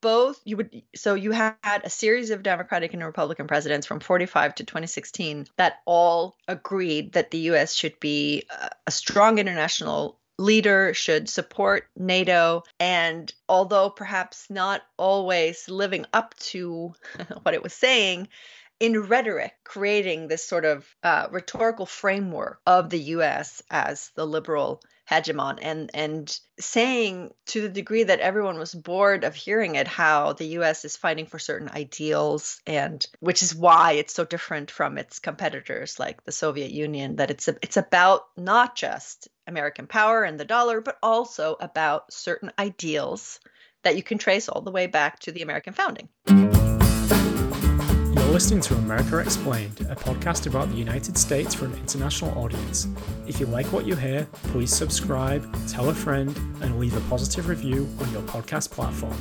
both 0.03 0.41
you 0.45 0.59
would 0.59 0.83
so 0.95 1.15
you 1.15 1.31
had 1.31 1.55
a 1.85 1.91
series 1.91 2.31
of 2.31 2.43
democratic 2.43 2.93
and 2.93 3.03
republican 3.03 3.47
presidents 3.47 3.87
from 3.87 3.99
45 3.99 4.57
to 4.57 4.65
2016 4.65 5.47
that 5.57 5.81
all 5.87 6.37
agreed 6.47 7.13
that 7.15 7.31
the 7.31 7.39
us 7.39 7.75
should 7.75 7.99
be 7.99 8.45
a 8.87 8.91
strong 8.91 9.39
international 9.39 10.21
leader 10.41 10.95
should 10.95 11.29
support 11.29 11.87
NATO. 11.97 12.65
And 12.81 13.33
although 13.49 13.91
perhaps 13.91 14.49
not 14.49 14.83
always 14.97 15.69
living 15.69 16.07
up 16.13 16.35
to 16.51 16.95
what 17.43 17.55
it 17.55 17.63
was 17.63 17.75
saying, 17.75 18.29
in 18.81 18.99
rhetoric, 18.99 19.53
creating 19.63 20.27
this 20.27 20.43
sort 20.43 20.65
of 20.65 20.89
uh, 21.03 21.29
rhetorical 21.31 21.85
framework 21.85 22.61
of 22.67 22.89
the 22.89 22.99
US 22.99 23.63
as 23.71 24.11
the 24.15 24.27
liberal 24.27 24.83
hegemon 25.11 25.59
and 25.61 25.91
and 25.93 26.39
saying 26.61 27.31
to 27.47 27.63
the 27.63 27.69
degree 27.69 28.05
that 28.05 28.21
everyone 28.21 28.59
was 28.59 28.75
bored 28.75 29.25
of 29.25 29.35
hearing 29.35 29.75
it 29.75 29.89
how 29.89 30.33
the 30.35 30.47
US 30.59 30.85
is 30.85 30.97
fighting 30.97 31.27
for 31.27 31.39
certain 31.39 31.69
ideals 31.69 32.61
and 32.67 33.05
which 33.19 33.43
is 33.43 33.55
why 33.55 33.93
it's 33.93 34.15
so 34.15 34.25
different 34.25 34.71
from 34.71 34.99
its 34.99 35.19
competitors 35.19 35.99
like 35.99 36.23
the 36.25 36.33
Soviet 36.33 36.71
Union 36.71 37.17
that 37.17 37.31
it's 37.31 37.49
a, 37.49 37.57
it's 37.61 37.77
about 37.77 38.23
not 38.37 38.77
just 38.77 39.29
American 39.49 39.89
power 39.89 40.23
and 40.23 40.39
the 40.39 40.45
dollar 40.45 40.81
but 40.81 40.97
also 41.03 41.57
about 41.61 42.13
certain 42.13 42.53
ideals 42.59 43.41
that 43.83 43.97
you 43.97 44.03
can 44.03 44.19
trace 44.19 44.49
all 44.49 44.63
the 44.63 44.71
way 44.71 44.87
back 44.87 45.19
to 45.19 45.33
the 45.33 45.43
American 45.43 45.73
founding 45.73 46.09
listening 48.41 48.63
to 48.63 48.75
America 48.77 49.19
Explained, 49.19 49.79
a 49.91 49.95
podcast 49.95 50.47
about 50.47 50.71
the 50.71 50.75
United 50.75 51.19
States 51.19 51.55
for 51.55 51.67
an 51.67 51.75
international 51.75 52.31
audience. 52.39 52.89
If 53.27 53.39
you 53.39 53.45
like 53.45 53.67
what 53.67 53.87
you 53.87 53.95
hear, 53.95 54.27
please 54.45 54.75
subscribe, 54.75 55.47
tell 55.69 55.91
a 55.91 55.95
friend, 55.95 56.35
and 56.63 56.81
leave 56.81 56.97
a 56.97 57.01
positive 57.11 57.51
review 57.51 57.87
on 58.01 58.11
your 58.11 58.23
podcast 58.23 58.71
platform. 58.71 59.15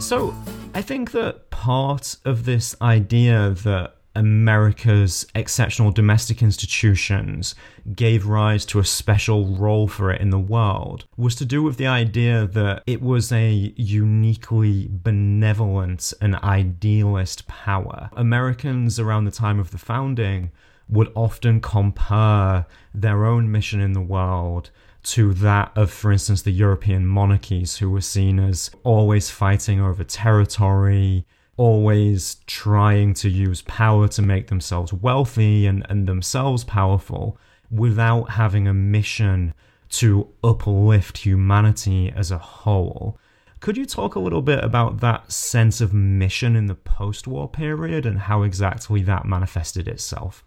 So, 0.00 0.34
I 0.74 0.82
think 0.82 1.12
that 1.12 1.48
part 1.50 2.16
of 2.24 2.44
this 2.44 2.74
idea 2.82 3.50
that 3.50 3.97
America's 4.18 5.24
exceptional 5.36 5.92
domestic 5.92 6.42
institutions 6.42 7.54
gave 7.94 8.26
rise 8.26 8.64
to 8.66 8.80
a 8.80 8.84
special 8.84 9.46
role 9.46 9.86
for 9.86 10.10
it 10.10 10.20
in 10.20 10.30
the 10.30 10.38
world 10.38 11.04
was 11.16 11.36
to 11.36 11.44
do 11.44 11.62
with 11.62 11.76
the 11.76 11.86
idea 11.86 12.44
that 12.44 12.82
it 12.84 13.00
was 13.00 13.30
a 13.30 13.72
uniquely 13.76 14.88
benevolent 14.90 16.12
and 16.20 16.34
idealist 16.36 17.46
power. 17.46 18.10
Americans 18.14 18.98
around 18.98 19.24
the 19.24 19.30
time 19.30 19.60
of 19.60 19.70
the 19.70 19.78
founding 19.78 20.50
would 20.88 21.12
often 21.14 21.60
compare 21.60 22.66
their 22.92 23.24
own 23.24 23.52
mission 23.52 23.80
in 23.80 23.92
the 23.92 24.00
world 24.00 24.70
to 25.04 25.32
that 25.32 25.70
of, 25.76 25.92
for 25.92 26.10
instance, 26.10 26.42
the 26.42 26.50
European 26.50 27.06
monarchies, 27.06 27.76
who 27.76 27.88
were 27.88 28.00
seen 28.00 28.40
as 28.40 28.70
always 28.82 29.30
fighting 29.30 29.80
over 29.80 30.02
territory, 30.02 31.24
always 31.58 32.36
trying 32.46 33.12
to 33.12 33.28
use 33.28 33.60
power 33.62 34.08
to 34.08 34.22
make 34.22 34.46
themselves 34.46 34.92
wealthy 34.92 35.66
and, 35.66 35.84
and 35.90 36.06
themselves 36.06 36.64
powerful 36.64 37.36
without 37.70 38.30
having 38.30 38.66
a 38.66 38.72
mission 38.72 39.52
to 39.90 40.32
uplift 40.42 41.18
humanity 41.18 42.10
as 42.14 42.30
a 42.30 42.38
whole. 42.38 43.18
Could 43.60 43.76
you 43.76 43.86
talk 43.86 44.14
a 44.14 44.20
little 44.20 44.40
bit 44.40 44.62
about 44.62 45.00
that 45.00 45.32
sense 45.32 45.80
of 45.80 45.92
mission 45.92 46.54
in 46.54 46.66
the 46.66 46.76
post 46.76 47.26
war 47.26 47.48
period 47.48 48.06
and 48.06 48.18
how 48.18 48.42
exactly 48.42 49.02
that 49.02 49.26
manifested 49.26 49.88
itself? 49.88 50.44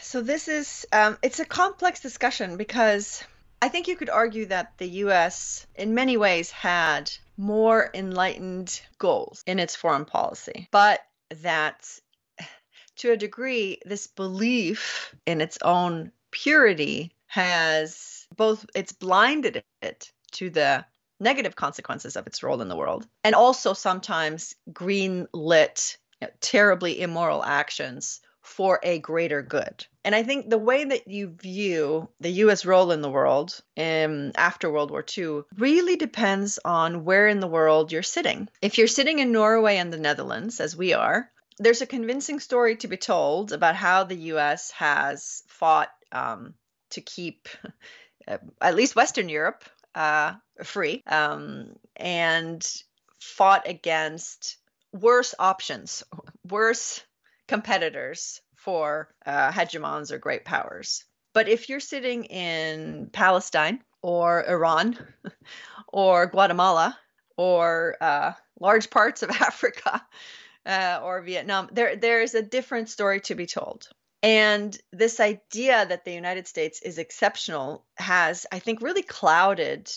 So, 0.00 0.20
this 0.20 0.48
is, 0.48 0.86
um, 0.92 1.16
it's 1.22 1.38
a 1.38 1.44
complex 1.44 2.00
discussion 2.00 2.56
because 2.56 3.22
I 3.62 3.68
think 3.68 3.86
you 3.86 3.96
could 3.96 4.10
argue 4.10 4.46
that 4.46 4.72
the 4.78 4.88
US, 5.04 5.66
in 5.76 5.94
many 5.94 6.16
ways, 6.16 6.50
had 6.50 7.12
more 7.36 7.90
enlightened 7.94 8.80
goals 8.98 9.42
in 9.46 9.58
its 9.58 9.76
foreign 9.76 10.04
policy, 10.04 10.68
but 10.70 11.00
that 11.42 11.88
to 12.96 13.12
a 13.12 13.16
degree, 13.16 13.80
this 13.84 14.06
belief 14.06 15.14
in 15.26 15.40
its 15.40 15.58
own 15.62 16.12
purity 16.30 17.12
has 17.26 18.26
both, 18.36 18.66
it's 18.74 18.92
blinded 18.92 19.64
it 19.82 20.12
to 20.32 20.50
the 20.50 20.84
negative 21.20 21.56
consequences 21.56 22.16
of 22.16 22.26
its 22.26 22.42
role 22.42 22.60
in 22.60 22.68
the 22.68 22.76
world 22.76 23.06
and 23.22 23.34
also 23.34 23.72
sometimes 23.72 24.54
green 24.72 25.26
lit 25.32 25.96
you 26.20 26.26
know, 26.26 26.32
terribly 26.40 27.00
immoral 27.00 27.44
actions 27.44 28.20
for 28.44 28.78
a 28.82 28.98
greater 28.98 29.42
good. 29.42 29.86
And 30.04 30.14
I 30.14 30.22
think 30.22 30.48
the 30.48 30.58
way 30.58 30.84
that 30.84 31.08
you 31.08 31.28
view 31.28 32.10
the 32.20 32.30
US 32.44 32.66
role 32.66 32.92
in 32.92 33.00
the 33.00 33.10
world 33.10 33.58
um, 33.78 34.32
after 34.36 34.70
World 34.70 34.90
War 34.90 35.04
II 35.16 35.42
really 35.56 35.96
depends 35.96 36.58
on 36.62 37.04
where 37.04 37.26
in 37.26 37.40
the 37.40 37.48
world 37.48 37.90
you're 37.90 38.02
sitting. 38.02 38.48
If 38.60 38.76
you're 38.76 38.86
sitting 38.86 39.18
in 39.18 39.32
Norway 39.32 39.78
and 39.78 39.90
the 39.90 39.98
Netherlands, 39.98 40.60
as 40.60 40.76
we 40.76 40.92
are, 40.92 41.30
there's 41.58 41.80
a 41.80 41.86
convincing 41.86 42.38
story 42.38 42.76
to 42.76 42.88
be 42.88 42.98
told 42.98 43.52
about 43.52 43.76
how 43.76 44.04
the 44.04 44.32
US 44.34 44.70
has 44.72 45.42
fought 45.48 45.90
um, 46.12 46.52
to 46.90 47.00
keep 47.00 47.48
at 48.60 48.76
least 48.76 48.94
Western 48.94 49.30
Europe 49.30 49.64
uh, 49.94 50.34
free 50.62 51.02
um, 51.06 51.76
and 51.96 52.62
fought 53.20 53.66
against 53.66 54.58
worse 54.92 55.34
options, 55.38 56.04
worse 56.48 57.02
competitors 57.48 58.40
for 58.56 59.14
uh, 59.26 59.50
hegemons 59.50 60.10
or 60.10 60.18
great 60.18 60.44
powers. 60.44 61.04
But 61.34 61.48
if 61.48 61.68
you're 61.68 61.80
sitting 61.80 62.24
in 62.24 63.10
Palestine 63.12 63.82
or 64.02 64.44
Iran 64.48 64.96
or 65.88 66.26
Guatemala 66.26 66.98
or 67.36 67.96
uh, 68.00 68.32
large 68.60 68.88
parts 68.90 69.22
of 69.22 69.30
Africa 69.48 70.02
uh, 70.64 71.00
or 71.02 71.22
Vietnam, 71.22 71.68
there 71.72 71.96
there 71.96 72.22
is 72.22 72.34
a 72.34 72.42
different 72.42 72.88
story 72.88 73.20
to 73.22 73.34
be 73.34 73.46
told. 73.46 73.88
And 74.22 74.78
this 74.90 75.20
idea 75.20 75.84
that 75.84 76.06
the 76.06 76.14
United 76.14 76.46
States 76.46 76.80
is 76.80 76.96
exceptional 76.96 77.84
has, 77.96 78.46
I 78.50 78.58
think, 78.58 78.80
really 78.80 79.02
clouded 79.02 79.90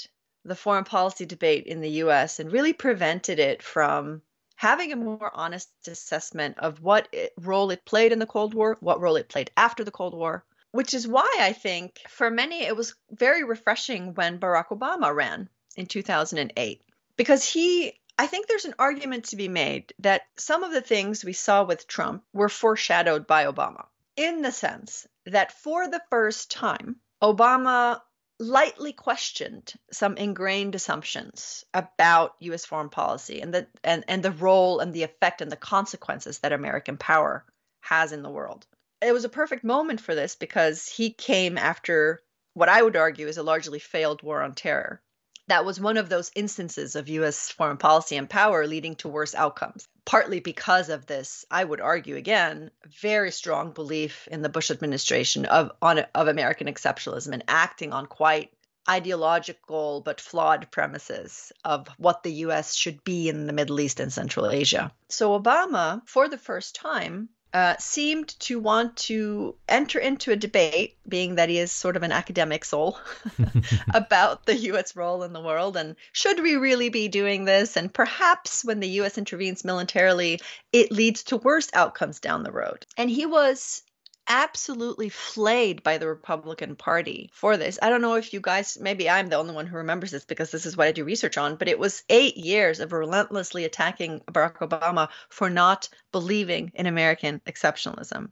the 0.43 0.55
foreign 0.55 0.83
policy 0.83 1.25
debate 1.25 1.65
in 1.65 1.79
the 1.79 2.03
US 2.03 2.39
and 2.39 2.51
really 2.51 2.73
prevented 2.73 3.39
it 3.39 3.63
from 3.63 4.21
having 4.57 4.91
a 4.91 4.95
more 4.95 5.31
honest 5.33 5.69
assessment 5.87 6.57
of 6.57 6.81
what 6.81 7.07
it, 7.11 7.31
role 7.37 7.69
it 7.71 7.85
played 7.85 8.11
in 8.11 8.19
the 8.19 8.25
Cold 8.25 8.53
War, 8.53 8.75
what 8.81 8.99
role 8.99 9.15
it 9.15 9.29
played 9.29 9.51
after 9.55 9.83
the 9.83 9.91
Cold 9.91 10.15
War, 10.15 10.43
which 10.71 10.93
is 10.93 11.07
why 11.07 11.31
I 11.39 11.53
think 11.53 12.01
for 12.09 12.29
many 12.29 12.63
it 12.63 12.75
was 12.75 12.95
very 13.11 13.43
refreshing 13.43 14.15
when 14.15 14.39
Barack 14.39 14.69
Obama 14.69 15.13
ran 15.15 15.47
in 15.75 15.85
2008 15.85 16.81
because 17.15 17.47
he 17.47 17.93
I 18.19 18.25
think 18.25 18.47
there's 18.47 18.65
an 18.65 18.73
argument 18.79 19.25
to 19.25 19.35
be 19.35 19.47
made 19.47 19.93
that 19.99 20.23
some 20.37 20.63
of 20.63 20.71
the 20.71 20.81
things 20.81 21.23
we 21.23 21.33
saw 21.33 21.63
with 21.63 21.87
Trump 21.87 22.23
were 22.33 22.49
foreshadowed 22.49 23.27
by 23.27 23.45
Obama 23.45 23.85
in 24.15 24.41
the 24.41 24.51
sense 24.51 25.07
that 25.27 25.51
for 25.51 25.87
the 25.87 26.01
first 26.09 26.49
time 26.49 26.95
Obama 27.21 28.01
lightly 28.39 28.93
questioned 28.93 29.73
some 29.91 30.15
ingrained 30.17 30.75
assumptions 30.75 31.65
about 31.73 32.35
US 32.39 32.65
foreign 32.65 32.89
policy 32.89 33.41
and 33.41 33.53
the 33.53 33.67
and, 33.83 34.03
and 34.07 34.21
the 34.21 34.31
role 34.31 34.79
and 34.79 34.93
the 34.93 35.03
effect 35.03 35.41
and 35.41 35.51
the 35.51 35.55
consequences 35.55 36.39
that 36.39 36.53
American 36.53 36.97
power 36.97 37.45
has 37.81 38.11
in 38.11 38.21
the 38.21 38.29
world. 38.29 38.65
It 39.01 39.11
was 39.11 39.25
a 39.25 39.29
perfect 39.29 39.63
moment 39.63 40.01
for 40.01 40.15
this 40.15 40.35
because 40.35 40.87
he 40.87 41.11
came 41.11 41.57
after 41.57 42.21
what 42.53 42.69
I 42.69 42.81
would 42.81 42.95
argue 42.95 43.27
is 43.27 43.37
a 43.37 43.43
largely 43.43 43.79
failed 43.79 44.21
war 44.23 44.41
on 44.41 44.53
terror 44.53 45.01
that 45.47 45.65
was 45.65 45.79
one 45.79 45.97
of 45.97 46.09
those 46.09 46.31
instances 46.35 46.95
of 46.95 47.09
US 47.09 47.49
foreign 47.49 47.77
policy 47.77 48.17
and 48.17 48.29
power 48.29 48.67
leading 48.67 48.95
to 48.97 49.07
worse 49.07 49.33
outcomes. 49.33 49.87
Partly 50.07 50.39
because 50.39 50.87
of 50.87 51.05
this, 51.05 51.43
I 51.51 51.65
would 51.65 51.81
argue 51.81 52.15
again, 52.15 52.71
very 53.01 53.29
strong 53.29 53.73
belief 53.73 54.25
in 54.31 54.41
the 54.41 54.47
Bush 54.47 54.71
administration 54.71 55.45
of 55.45 55.73
on 55.81 55.99
of 56.15 56.29
American 56.29 56.67
exceptionalism 56.67 57.33
and 57.33 57.43
acting 57.49 57.91
on 57.91 58.05
quite 58.05 58.51
ideological 58.89 59.99
but 59.99 60.21
flawed 60.21 60.71
premises 60.71 61.51
of 61.65 61.89
what 61.97 62.23
the 62.23 62.31
US 62.45 62.73
should 62.73 63.03
be 63.03 63.27
in 63.27 63.47
the 63.47 63.53
Middle 63.53 63.81
East 63.81 63.99
and 63.99 64.13
Central 64.13 64.49
Asia. 64.49 64.93
So 65.09 65.37
Obama, 65.37 66.01
for 66.07 66.29
the 66.29 66.37
first 66.37 66.75
time, 66.75 67.27
uh, 67.57 67.75
seemed 67.79 68.39
to 68.39 68.59
want 68.59 68.95
to 68.95 69.55
enter 69.67 69.97
into 69.97 70.31
a 70.31 70.35
debate, 70.35 70.95
being 71.09 71.33
that 71.33 71.49
he 71.49 71.57
is 71.57 71.71
sort 71.71 71.95
of 71.95 72.03
an 72.03 72.11
academic 72.11 72.63
soul, 72.63 72.99
about 73.95 74.45
the 74.45 74.55
U.S. 74.69 74.95
role 74.95 75.23
in 75.23 75.33
the 75.33 75.41
world 75.41 75.75
and 75.75 75.95
should 76.11 76.39
we 76.39 76.55
really 76.55 76.89
be 76.89 77.07
doing 77.07 77.45
this? 77.45 77.75
And 77.75 77.91
perhaps 77.91 78.63
when 78.63 78.79
the 78.79 78.89
U.S. 78.99 79.17
intervenes 79.17 79.65
militarily, 79.65 80.39
it 80.71 80.91
leads 80.91 81.23
to 81.23 81.37
worse 81.37 81.71
outcomes 81.73 82.19
down 82.19 82.43
the 82.43 82.51
road. 82.51 82.85
And 82.95 83.09
he 83.09 83.25
was 83.25 83.81
absolutely 84.27 85.09
flayed 85.09 85.83
by 85.83 85.97
the 85.97 86.07
Republican 86.07 86.75
Party 86.75 87.29
for 87.33 87.57
this. 87.57 87.79
I 87.81 87.89
don't 87.89 88.01
know 88.01 88.15
if 88.15 88.33
you 88.33 88.41
guys, 88.41 88.77
maybe 88.79 89.09
I'm 89.09 89.27
the 89.27 89.37
only 89.37 89.53
one 89.53 89.67
who 89.67 89.77
remembers 89.77 90.11
this 90.11 90.25
because 90.25 90.51
this 90.51 90.65
is 90.65 90.75
what 90.75 90.87
I 90.87 90.91
do 90.91 91.03
research 91.03 91.37
on, 91.37 91.55
but 91.55 91.67
it 91.67 91.79
was 91.79 92.03
eight 92.09 92.37
years 92.37 92.79
of 92.79 92.93
relentlessly 92.93 93.65
attacking 93.65 94.21
Barack 94.31 94.57
Obama 94.57 95.09
for 95.29 95.49
not 95.49 95.89
believing 96.11 96.71
in 96.75 96.85
American 96.85 97.41
exceptionalism. 97.45 98.29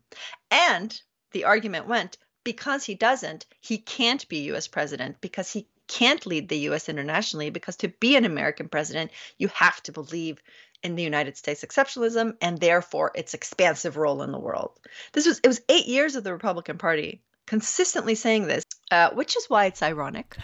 And 0.51 0.99
the 1.31 1.45
argument 1.45 1.87
went 1.87 2.17
because 2.43 2.83
he 2.83 2.95
doesn't, 2.95 3.45
he 3.61 3.77
can't 3.77 4.27
be 4.27 4.51
US 4.51 4.67
president 4.67 5.21
because 5.21 5.51
he 5.51 5.67
can't 5.87 6.25
lead 6.25 6.49
the 6.49 6.69
US 6.69 6.89
internationally 6.89 7.49
because 7.49 7.77
to 7.77 7.87
be 7.87 8.15
an 8.15 8.25
American 8.25 8.69
president, 8.69 9.11
you 9.37 9.47
have 9.49 9.81
to 9.83 9.91
believe 9.91 10.41
in 10.85 10.95
the 10.95 11.03
United 11.03 11.35
States 11.35 11.65
exceptionalism 11.65 12.35
and 12.41 12.59
therefore 12.59 13.11
its 13.15 13.33
expansive 13.33 13.97
role 13.97 14.21
in 14.21 14.31
the 14.31 14.39
world. 14.39 14.79
This 15.13 15.25
was 15.25 15.39
it 15.39 15.47
was 15.47 15.61
8 15.67 15.87
years 15.87 16.15
of 16.15 16.23
the 16.23 16.31
Republican 16.31 16.77
Party 16.77 17.23
consistently 17.47 18.15
saying 18.15 18.47
this, 18.47 18.63
uh, 18.91 19.09
which 19.11 19.35
is 19.35 19.45
why 19.47 19.65
it's 19.65 19.81
ironic. 19.81 20.37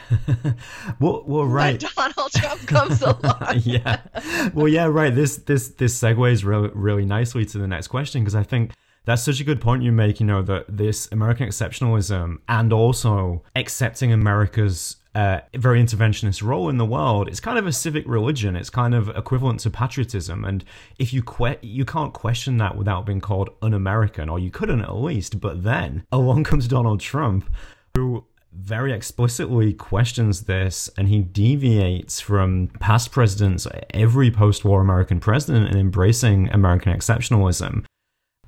well, 1.00 1.24
well, 1.28 1.46
right. 1.46 1.84
Donald 1.96 2.32
Trump 2.32 2.62
comes 2.68 3.02
along. 3.02 3.62
yeah. 3.62 4.02
Well, 4.54 4.68
yeah, 4.68 4.86
right. 4.86 5.14
This 5.14 5.38
this 5.38 5.70
this 5.70 6.00
segues 6.00 6.44
really 6.44 6.70
really 6.74 7.06
nicely 7.06 7.46
to 7.46 7.58
the 7.58 7.68
next 7.68 7.88
question 7.88 8.22
because 8.22 8.36
I 8.36 8.44
think 8.44 8.74
that's 9.06 9.24
such 9.24 9.40
a 9.40 9.44
good 9.44 9.62
point 9.62 9.84
you 9.84 9.92
make. 9.92 10.20
You 10.20 10.26
know 10.26 10.42
that 10.42 10.66
this 10.68 11.08
American 11.12 11.48
exceptionalism 11.48 12.38
and 12.50 12.74
also 12.74 13.44
accepting 13.56 14.12
America's 14.12 14.98
uh, 15.14 15.42
very 15.56 15.82
interventionist 15.82 16.42
role 16.42 16.70
in 16.70 16.78
the 16.78 16.86
world. 16.86 17.28
It's 17.28 17.40
kind 17.40 17.58
of 17.58 17.68
a 17.68 17.74
civic 17.74 18.08
religion. 18.08 18.56
It's 18.56 18.70
kind 18.70 18.94
of 18.96 19.10
equivalent 19.10 19.60
to 19.62 19.70
patriotism. 19.70 20.46
And 20.46 20.64
if 20.98 21.14
you 21.14 21.22
que- 21.22 21.60
you 21.62 21.84
can't 21.86 22.14
question 22.14 22.58
that 22.58 22.78
without 22.78 23.06
being 23.06 23.20
called 23.20 23.50
un-American, 23.62 24.30
or 24.30 24.40
you 24.40 24.52
couldn't 24.52 24.82
at 24.82 24.96
least. 24.96 25.42
But 25.42 25.64
then 25.64 26.06
along 26.12 26.46
comes 26.46 26.68
Donald 26.68 27.02
Trump, 27.02 27.50
who 27.96 28.26
very 28.54 28.92
explicitly 28.92 29.74
questions 29.74 30.42
this 30.42 30.90
and 30.98 31.08
he 31.08 31.22
deviates 31.22 32.20
from 32.20 32.68
past 32.80 33.12
presidents, 33.12 33.66
every 33.92 34.30
post 34.30 34.66
war 34.66 34.82
American 34.82 35.20
president, 35.20 35.70
in 35.72 35.78
embracing 35.78 36.50
American 36.50 36.94
exceptionalism. 36.94 37.86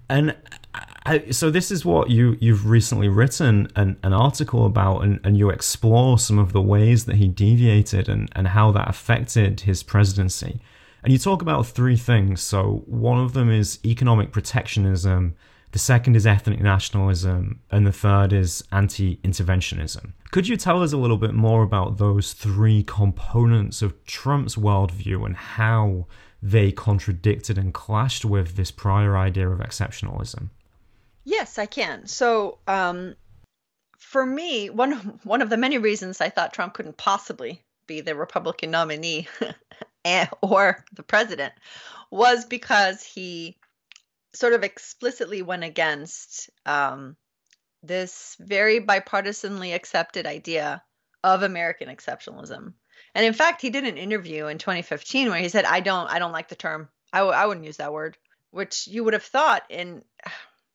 And 0.10 0.36
So 1.32 1.50
this 1.50 1.70
is 1.70 1.84
what 1.84 2.10
you 2.10 2.38
you've 2.39 2.66
recently 2.66 3.10
written 3.10 3.68
an, 3.76 3.98
an 4.04 4.13
article 4.13 4.66
about 4.66 5.04
and, 5.04 5.20
and 5.24 5.38
you 5.38 5.50
explore 5.50 6.18
some 6.18 6.39
of 6.39 6.54
the 6.54 6.62
ways 6.62 7.06
that 7.06 7.18
he 7.18 7.28
deviated 7.28 8.08
and, 8.08 8.30
and 8.34 8.48
how 8.48 8.72
that 8.72 8.89
affected 8.89 9.62
his 9.62 9.84
presidency. 9.84 10.62
And 11.04 11.12
you 11.12 11.20
talk 11.20 11.42
about 11.42 11.68
three 11.68 11.98
things. 11.98 12.42
So 12.42 12.84
one 12.86 13.20
of 13.20 13.34
them 13.34 13.52
is 13.52 13.80
economic 13.84 14.32
protectionism 14.32 15.36
the 15.74 15.80
second 15.80 16.16
is 16.16 16.28
ethnic 16.28 16.62
nationalism 16.62 17.60
and 17.72 17.86
the 17.86 17.92
third 17.92 18.32
is 18.32 18.63
anti-interventionism. 18.72 20.13
Could 20.30 20.48
you 20.48 20.56
tell 20.56 20.84
us 20.84 20.94
a 20.94 20.98
little 20.98 21.18
bit 21.18 21.34
more 21.34 21.63
about 21.63 21.98
those 21.98 22.34
three 22.34 22.84
components 22.84 23.82
of 23.82 24.06
trump's 24.06 24.56
worldview 24.56 25.26
and 25.26 25.36
how 25.36 26.06
they 26.44 26.72
contradicted 26.72 27.58
and 27.58 27.74
clashed 27.74 28.24
with 28.24 28.56
this 28.56 28.70
prior 28.70 29.18
idea 29.18 29.50
of 29.50 29.60
exceptionalism 29.60 30.50
Yes, 31.24 31.58
I 31.58 31.66
can. 31.66 32.08
So, 32.08 32.60
um, 32.68 33.16
for 33.98 34.26
me, 34.26 34.70
one 34.70 35.20
one 35.24 35.42
of 35.42 35.50
the 35.50 35.58
many 35.58 35.78
reasons 35.78 36.22
I 36.22 36.30
thought 36.30 36.54
Trump 36.54 36.74
couldn't 36.74 36.98
possibly 36.98 37.64
be 37.88 38.02
the 38.02 38.16
Republican 38.16 38.72
nominee 38.72 39.28
or 40.42 40.84
the 40.94 41.04
president 41.04 41.54
was 42.12 42.46
because 42.46 43.04
he 43.04 43.58
sort 44.34 44.54
of 44.54 44.64
explicitly 44.64 45.42
went 45.42 45.64
against 45.64 46.50
um, 46.66 47.16
this 47.82 48.36
very 48.40 48.80
bipartisanly 48.80 49.74
accepted 49.74 50.26
idea 50.26 50.84
of 51.24 51.44
American 51.44 51.88
exceptionalism. 51.90 52.74
And 53.16 53.26
in 53.26 53.34
fact, 53.34 53.62
he 53.62 53.70
did 53.70 53.86
an 53.86 53.98
interview 53.98 54.48
in 54.48 54.58
2015 54.58 55.30
where 55.30 55.40
he 55.40 55.50
said, 55.50 55.66
"I 55.66 55.80
don't, 55.80 56.08
I 56.10 56.20
don't 56.20 56.32
like 56.32 56.50
the 56.50 56.56
term. 56.56 56.90
I 57.12 57.20
w- 57.20 57.36
I 57.36 57.46
wouldn't 57.46 57.66
use 57.66 57.78
that 57.78 57.94
word." 57.94 58.18
Which 58.52 58.88
you 58.88 59.04
would 59.04 59.14
have 59.14 59.24
thought 59.24 59.64
in 59.70 60.04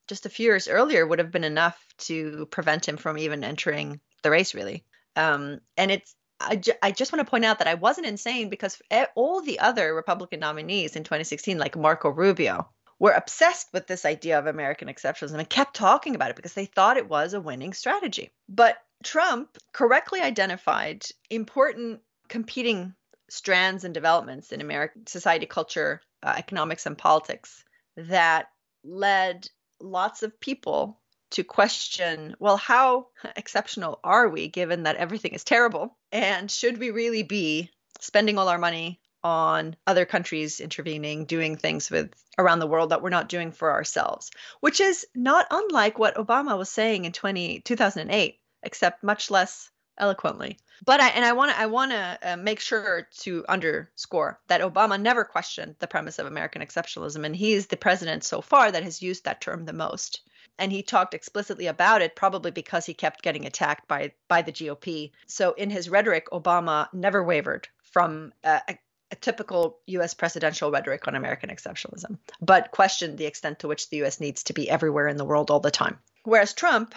just 0.09 0.27
a 0.27 0.31
few 0.31 0.47
years 0.47 0.69
earlier 0.69 1.07
would 1.07 1.19
have 1.19 1.31
been 1.31 1.45
enough 1.45 1.79
to 1.99 2.47
prevent 2.47 2.89
him 2.89 2.97
from 2.97 3.19
even 3.19 3.45
entering 3.45 4.01
the 4.23 4.31
race, 4.31 4.55
really. 4.55 4.85
Um, 5.17 5.61
and 5.77 5.91
it's 5.91 6.15
I, 6.41 6.57
ju- 6.57 6.73
I 6.83 6.93
just 6.93 7.13
want 7.13 7.25
to 7.25 7.31
point 7.31 7.45
out 7.45 7.59
that 7.59 7.69
I 7.69 7.75
wasn't 7.75 8.07
insane 8.07 8.49
because 8.49 8.81
all 9.17 9.41
the 9.41 9.59
other 9.59 9.95
Republican 9.95 10.41
nominees 10.41 10.95
in 10.95 11.03
2016, 11.03 11.59
like 11.59 11.77
Marco 11.77 12.11
Rubio, 12.11 12.69
were 12.99 13.13
obsessed 13.13 13.69
with 13.73 13.87
this 13.87 14.05
idea 14.05 14.39
of 14.39 14.47
American 14.47 14.89
exceptionalism 14.89 15.39
and 15.39 15.51
kept 15.51 15.75
talking 15.75 16.15
about 16.15 16.31
it 16.31 16.37
because 16.37 16.55
they 16.55 16.67
thought 16.67 16.97
it 16.97 17.09
was 17.09 17.35
a 17.35 17.41
winning 17.41 17.73
strategy. 17.73 18.31
But 18.49 18.77
Trump 19.05 19.57
correctly 19.73 20.21
identified 20.21 21.07
important 21.31 22.01
competing 22.29 22.95
strands 23.31 23.85
and 23.85 23.95
developments 23.95 24.53
in 24.53 24.61
American 24.61 25.07
society, 25.07 25.47
culture, 25.47 26.01
uh, 26.23 26.35
economics, 26.37 26.87
and 26.87 26.99
politics 26.99 27.65
that 27.97 28.49
led 28.85 29.49
lots 29.81 30.23
of 30.23 30.41
people 30.41 31.01
to 31.31 31.45
question 31.45 32.35
well, 32.39 32.57
how 32.57 33.09
exceptional 33.37 34.01
are 34.03 34.29
we 34.29 34.49
given 34.49 34.85
that 34.85 34.97
everything 34.97 35.33
is 35.33 35.45
terrible? 35.45 35.97
And 36.11 36.51
should 36.51 36.79
we 36.79 36.91
really 36.91 37.23
be 37.23 37.71
spending 38.01 38.39
all 38.39 38.49
our 38.49 38.59
money 38.59 39.01
on 39.23 39.77
other 39.87 40.07
countries 40.07 40.61
intervening, 40.61 41.25
doing 41.25 41.57
things 41.57 41.91
with 41.91 42.13
around 42.39 42.61
the 42.61 42.67
world 42.67 42.91
that 42.91 43.03
we're 43.03 43.11
not 43.11 43.29
doing 43.29 43.51
for 43.51 43.73
ourselves, 43.73 44.31
which 44.61 44.81
is 44.81 45.07
not 45.15 45.47
unlike 45.51 45.99
what 45.99 46.15
Obama 46.15 46.57
was 46.57 46.71
saying 46.71 47.05
in 47.05 47.13
20, 47.13 47.61
2008, 47.61 48.39
except 48.63 49.03
much 49.03 49.31
less 49.31 49.71
eloquently. 49.99 50.59
But 50.85 51.01
I 51.01 51.09
and 51.09 51.25
I 51.25 51.33
want 51.33 51.51
to 51.51 51.61
I 51.61 51.67
want 51.67 51.91
to 51.91 52.19
uh, 52.23 52.37
make 52.37 52.61
sure 52.61 53.09
to 53.21 53.45
underscore 53.49 54.39
that 54.47 54.61
Obama 54.61 55.01
never 55.01 55.25
questioned 55.25 55.77
the 55.79 55.89
premise 55.89 56.19
of 56.19 56.27
American 56.27 56.63
exceptionalism, 56.63 57.25
and 57.25 57.35
he's 57.35 57.67
the 57.67 57.77
president 57.77 58.25
so 58.25 58.41
far 58.41 58.71
that 58.71 58.85
has 58.85 59.03
used 59.03 59.25
that 59.25 59.41
term 59.41 59.65
the 59.65 59.73
most. 59.73 60.23
And 60.61 60.73
he 60.73 60.83
talked 60.83 61.15
explicitly 61.15 61.67
about 61.67 62.03
it, 62.03 62.17
probably 62.17 62.51
because 62.51 62.85
he 62.87 62.95
kept 62.95 63.23
getting 63.23 63.47
attacked 63.47 63.89
by 63.89 64.13
by 64.29 64.43
the 64.43 64.53
GOP. 64.53 65.11
So 65.27 65.53
in 65.53 65.71
his 65.71 65.89
rhetoric, 65.89 66.29
Obama 66.31 66.89
never 66.93 67.23
wavered 67.25 67.69
from 67.83 68.33
uh, 68.45 68.61
a, 68.69 68.79
a 69.11 69.17
typical 69.17 69.79
U.S. 69.87 70.15
presidential 70.15 70.71
rhetoric 70.71 71.09
on 71.09 71.15
American 71.15 71.51
exceptionalism, 71.51 72.19
but 72.41 72.71
questioned 72.71 73.19
the 73.19 73.27
extent 73.27 73.61
to 73.61 73.69
which 73.69 73.91
the 73.91 73.99
U.S. 73.99 74.21
needs 74.21 74.45
to 74.45 74.53
be 74.53 74.71
everywhere 74.71 75.09
in 75.09 75.17
the 75.17 75.25
world 75.25 75.51
all 75.51 75.61
the 75.61 75.71
time. 75.71 75.99
Whereas 76.25 76.55
Trump 76.55 76.95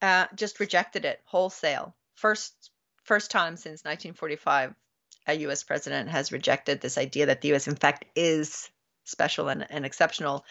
uh, 0.00 0.26
just 0.34 0.60
rejected 0.60 1.04
it 1.04 1.20
wholesale. 1.24 1.94
First 2.22 2.70
first 3.02 3.32
time 3.32 3.56
since 3.56 3.84
1945 3.84 4.76
a 5.26 5.34
US 5.48 5.64
president 5.64 6.08
has 6.08 6.30
rejected 6.30 6.80
this 6.80 6.96
idea 6.96 7.26
that 7.26 7.40
the 7.40 7.52
US, 7.54 7.66
in 7.66 7.74
fact, 7.74 8.04
is 8.14 8.70
special 9.02 9.48
and, 9.48 9.66
and 9.68 9.84
exceptional. 9.84 10.44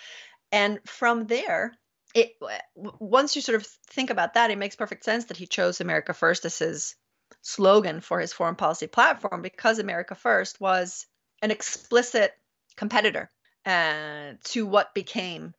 And 0.51 0.79
from 0.85 1.27
there, 1.27 1.73
it 2.13 2.35
once 2.75 3.37
you 3.37 3.41
sort 3.41 3.55
of 3.55 3.65
think 3.65 4.09
about 4.09 4.33
that, 4.33 4.51
it 4.51 4.57
makes 4.57 4.75
perfect 4.75 5.05
sense 5.05 5.25
that 5.25 5.37
he 5.37 5.47
chose 5.47 5.79
America 5.79 6.13
First 6.13 6.43
as 6.43 6.59
his 6.59 6.95
slogan 7.41 8.01
for 8.01 8.19
his 8.19 8.33
foreign 8.33 8.55
policy 8.55 8.87
platform 8.87 9.41
because 9.41 9.79
America 9.79 10.13
First 10.13 10.59
was 10.59 11.05
an 11.41 11.51
explicit 11.51 12.33
competitor 12.75 13.31
uh, 13.65 14.33
to 14.43 14.65
what 14.65 14.93
became 14.93 15.53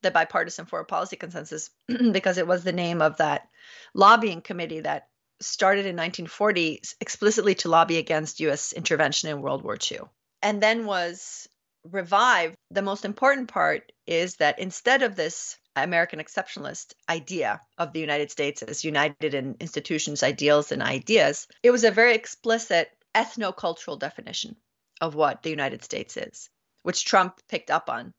the 0.00 0.10
bipartisan 0.10 0.64
foreign 0.64 0.86
policy 0.86 1.16
consensus 1.16 1.68
because 2.12 2.38
it 2.38 2.46
was 2.46 2.64
the 2.64 2.72
name 2.72 3.02
of 3.02 3.18
that 3.18 3.48
lobbying 3.92 4.40
committee 4.40 4.80
that 4.80 5.08
started 5.40 5.86
in 5.86 5.96
1940 5.96 6.82
explicitly 7.00 7.54
to 7.56 7.68
lobby 7.68 7.98
against 7.98 8.40
US 8.40 8.72
intervention 8.72 9.28
in 9.30 9.42
World 9.42 9.62
War 9.62 9.76
II 9.90 10.00
and 10.42 10.62
then 10.62 10.86
was 10.86 11.48
revived. 11.84 12.54
The 12.70 12.82
most 12.82 13.04
important 13.04 13.48
part 13.48 13.92
is 14.06 14.36
that 14.36 14.58
instead 14.58 15.02
of 15.02 15.16
this 15.16 15.56
American 15.76 16.18
exceptionalist 16.18 16.94
idea 17.08 17.60
of 17.76 17.92
the 17.92 18.00
United 18.00 18.30
States 18.30 18.62
as 18.62 18.84
united 18.84 19.34
in 19.34 19.56
institutions, 19.60 20.22
ideals, 20.22 20.72
and 20.72 20.82
ideas, 20.82 21.46
it 21.62 21.70
was 21.70 21.84
a 21.84 21.90
very 21.90 22.14
explicit 22.14 22.90
ethno-cultural 23.14 23.96
definition 23.96 24.56
of 25.00 25.14
what 25.14 25.42
the 25.42 25.50
United 25.50 25.84
States 25.84 26.16
is, 26.16 26.50
which 26.82 27.04
Trump 27.04 27.40
picked 27.48 27.70
up 27.70 27.88
on. 27.88 28.12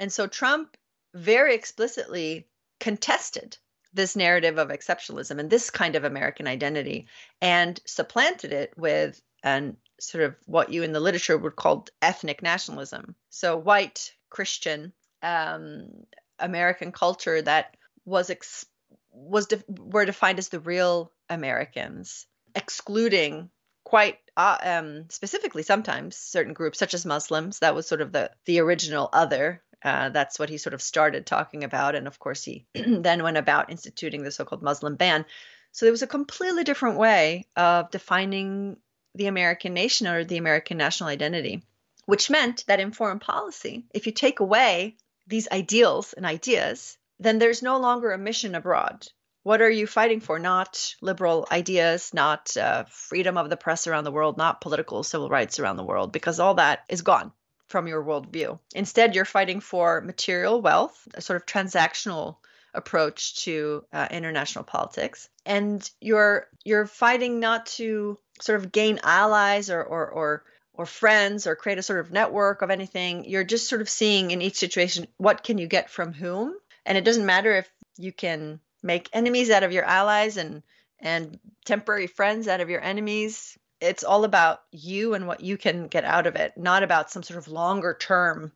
And 0.00 0.12
so 0.12 0.26
Trump 0.26 0.76
very 1.14 1.54
explicitly 1.54 2.48
contested 2.80 3.56
this 3.94 4.16
narrative 4.16 4.58
of 4.58 4.68
exceptionalism 4.68 5.38
and 5.38 5.48
this 5.48 5.70
kind 5.70 5.96
of 5.96 6.04
American 6.04 6.46
identity 6.46 7.06
and 7.40 7.80
supplanted 7.86 8.52
it 8.52 8.72
with 8.76 9.20
an 9.42 9.76
sort 10.00 10.24
of 10.24 10.34
what 10.46 10.70
you 10.70 10.82
in 10.82 10.92
the 10.92 11.00
literature 11.00 11.38
would 11.38 11.56
call 11.56 11.86
ethnic 12.02 12.42
nationalism. 12.42 13.14
So 13.30 13.56
white, 13.56 14.12
Christian, 14.28 14.92
um, 15.22 15.88
American 16.38 16.92
culture 16.92 17.40
that 17.42 17.76
was 18.04 18.30
ex- 18.30 18.66
was 19.12 19.46
de- 19.46 19.62
were 19.68 20.04
defined 20.04 20.38
as 20.38 20.48
the 20.48 20.60
real 20.60 21.12
Americans, 21.30 22.26
excluding 22.54 23.50
quite 23.84 24.18
uh, 24.36 24.58
um, 24.62 25.04
specifically 25.10 25.62
sometimes 25.62 26.16
certain 26.16 26.52
groups 26.52 26.78
such 26.78 26.94
as 26.94 27.06
Muslims. 27.06 27.60
That 27.60 27.74
was 27.74 27.86
sort 27.86 28.00
of 28.00 28.12
the 28.12 28.30
the 28.46 28.60
original 28.60 29.08
other. 29.12 29.62
Uh, 29.84 30.08
that's 30.08 30.38
what 30.38 30.48
he 30.48 30.56
sort 30.56 30.72
of 30.72 30.80
started 30.80 31.26
talking 31.26 31.62
about, 31.62 31.94
and 31.94 32.06
of 32.06 32.18
course 32.18 32.42
he 32.42 32.64
then 32.74 33.22
went 33.22 33.36
about 33.36 33.70
instituting 33.70 34.22
the 34.22 34.30
so-called 34.30 34.62
Muslim 34.62 34.96
ban. 34.96 35.26
So 35.72 35.84
there 35.84 35.92
was 35.92 36.02
a 36.02 36.06
completely 36.06 36.64
different 36.64 36.96
way 36.96 37.44
of 37.54 37.90
defining 37.90 38.78
the 39.14 39.26
American 39.26 39.74
nation 39.74 40.06
or 40.06 40.24
the 40.24 40.38
American 40.38 40.78
national 40.78 41.10
identity, 41.10 41.62
which 42.06 42.30
meant 42.30 42.64
that 42.66 42.80
in 42.80 42.92
foreign 42.92 43.18
policy, 43.18 43.84
if 43.92 44.06
you 44.06 44.12
take 44.12 44.40
away 44.40 44.96
these 45.26 45.48
ideals 45.52 46.14
and 46.14 46.24
ideas, 46.24 46.96
then 47.20 47.38
there's 47.38 47.62
no 47.62 47.78
longer 47.78 48.12
a 48.12 48.18
mission 48.18 48.54
abroad. 48.54 49.06
What 49.42 49.60
are 49.60 49.70
you 49.70 49.86
fighting 49.86 50.20
for? 50.20 50.38
Not 50.38 50.94
liberal 51.02 51.46
ideas, 51.52 52.14
not 52.14 52.56
uh, 52.56 52.84
freedom 52.88 53.36
of 53.36 53.50
the 53.50 53.58
press 53.58 53.86
around 53.86 54.04
the 54.04 54.12
world, 54.12 54.38
not 54.38 54.62
political 54.62 55.02
civil 55.02 55.28
rights 55.28 55.58
around 55.58 55.76
the 55.76 55.84
world, 55.84 56.12
because 56.12 56.40
all 56.40 56.54
that 56.54 56.84
is 56.88 57.02
gone 57.02 57.30
from 57.74 57.88
your 57.88 58.04
worldview. 58.04 58.56
Instead, 58.72 59.16
you're 59.16 59.24
fighting 59.24 59.58
for 59.58 60.00
material 60.00 60.62
wealth, 60.62 61.08
a 61.14 61.20
sort 61.20 61.36
of 61.36 61.44
transactional 61.44 62.36
approach 62.72 63.42
to 63.42 63.84
uh, 63.92 64.06
international 64.12 64.62
politics, 64.62 65.28
and 65.44 65.90
you're 66.00 66.46
you're 66.64 66.86
fighting 66.86 67.40
not 67.40 67.66
to 67.66 68.16
sort 68.40 68.60
of 68.60 68.70
gain 68.70 69.00
allies 69.02 69.70
or 69.70 69.82
or, 69.82 70.08
or 70.08 70.44
or 70.74 70.86
friends 70.86 71.48
or 71.48 71.56
create 71.56 71.78
a 71.78 71.82
sort 71.82 71.98
of 71.98 72.12
network 72.12 72.62
of 72.62 72.70
anything. 72.70 73.24
You're 73.24 73.42
just 73.42 73.68
sort 73.68 73.80
of 73.80 73.88
seeing 73.88 74.30
in 74.30 74.40
each 74.40 74.54
situation 74.54 75.08
what 75.16 75.42
can 75.42 75.58
you 75.58 75.66
get 75.66 75.90
from 75.90 76.12
whom. 76.12 76.54
And 76.86 76.96
it 76.96 77.04
doesn't 77.04 77.26
matter 77.26 77.56
if 77.56 77.68
you 77.98 78.12
can 78.12 78.60
make 78.84 79.10
enemies 79.12 79.50
out 79.50 79.64
of 79.64 79.72
your 79.72 79.84
allies 79.84 80.36
and 80.36 80.62
and 81.00 81.40
temporary 81.64 82.06
friends 82.06 82.46
out 82.46 82.60
of 82.60 82.70
your 82.70 82.80
enemies. 82.80 83.58
It's 83.84 84.02
all 84.04 84.24
about 84.24 84.62
you 84.72 85.14
and 85.14 85.26
what 85.26 85.42
you 85.42 85.58
can 85.58 85.88
get 85.88 86.04
out 86.04 86.26
of 86.26 86.36
it, 86.36 86.56
not 86.56 86.82
about 86.82 87.10
some 87.10 87.22
sort 87.22 87.38
of 87.38 87.48
longer 87.48 87.94
term 87.94 88.52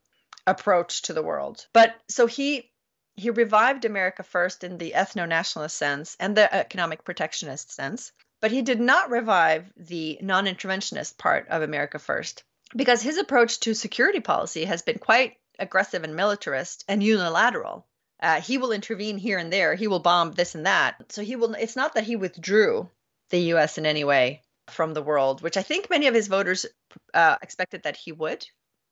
approach 0.46 1.02
to 1.02 1.12
the 1.12 1.22
world. 1.22 1.66
But 1.72 1.94
so 2.08 2.26
he 2.26 2.70
he 3.14 3.30
revived 3.30 3.84
America 3.84 4.22
first 4.22 4.64
in 4.64 4.78
the 4.78 4.92
ethno 4.92 5.28
nationalist 5.28 5.76
sense 5.76 6.16
and 6.18 6.36
the 6.36 6.54
economic 6.54 7.04
protectionist 7.04 7.72
sense. 7.72 8.12
But 8.40 8.52
he 8.52 8.62
did 8.62 8.80
not 8.80 9.10
revive 9.10 9.72
the 9.76 10.18
non 10.22 10.46
interventionist 10.46 11.18
part 11.18 11.48
of 11.48 11.62
America 11.62 11.98
First 11.98 12.44
because 12.76 13.02
his 13.02 13.18
approach 13.18 13.60
to 13.60 13.74
security 13.74 14.20
policy 14.20 14.64
has 14.64 14.82
been 14.82 14.98
quite 14.98 15.36
aggressive 15.58 16.04
and 16.04 16.14
militarist 16.14 16.84
and 16.88 17.02
unilateral. 17.02 17.86
Uh, 18.20 18.40
he 18.40 18.58
will 18.58 18.72
intervene 18.72 19.18
here 19.18 19.38
and 19.38 19.52
there. 19.52 19.74
He 19.74 19.88
will 19.88 19.98
bomb 19.98 20.32
this 20.32 20.54
and 20.54 20.66
that. 20.66 21.12
So 21.12 21.22
he 21.22 21.36
will. 21.36 21.54
It's 21.54 21.76
not 21.76 21.94
that 21.94 22.04
he 22.04 22.16
withdrew 22.16 22.88
the 23.30 23.40
U.S. 23.52 23.76
in 23.76 23.84
any 23.84 24.04
way 24.04 24.42
from 24.70 24.94
the 24.94 25.02
world, 25.02 25.42
which 25.42 25.56
I 25.56 25.62
think 25.62 25.90
many 25.90 26.06
of 26.06 26.14
his 26.14 26.28
voters 26.28 26.66
uh, 27.14 27.36
expected 27.42 27.82
that 27.84 27.96
he 27.96 28.12
would. 28.12 28.46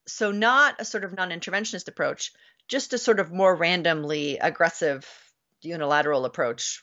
So 0.07 0.31
not 0.31 0.81
a 0.81 0.85
sort 0.85 1.05
of 1.05 1.12
non-interventionist 1.12 1.89
approach, 1.89 2.33
just 2.69 2.93
a 2.93 2.99
sort 2.99 3.21
of 3.21 3.33
more 3.33 3.55
randomly 3.55 4.39
aggressive 4.39 5.07
unilateral 5.62 6.25
approach 6.25 6.81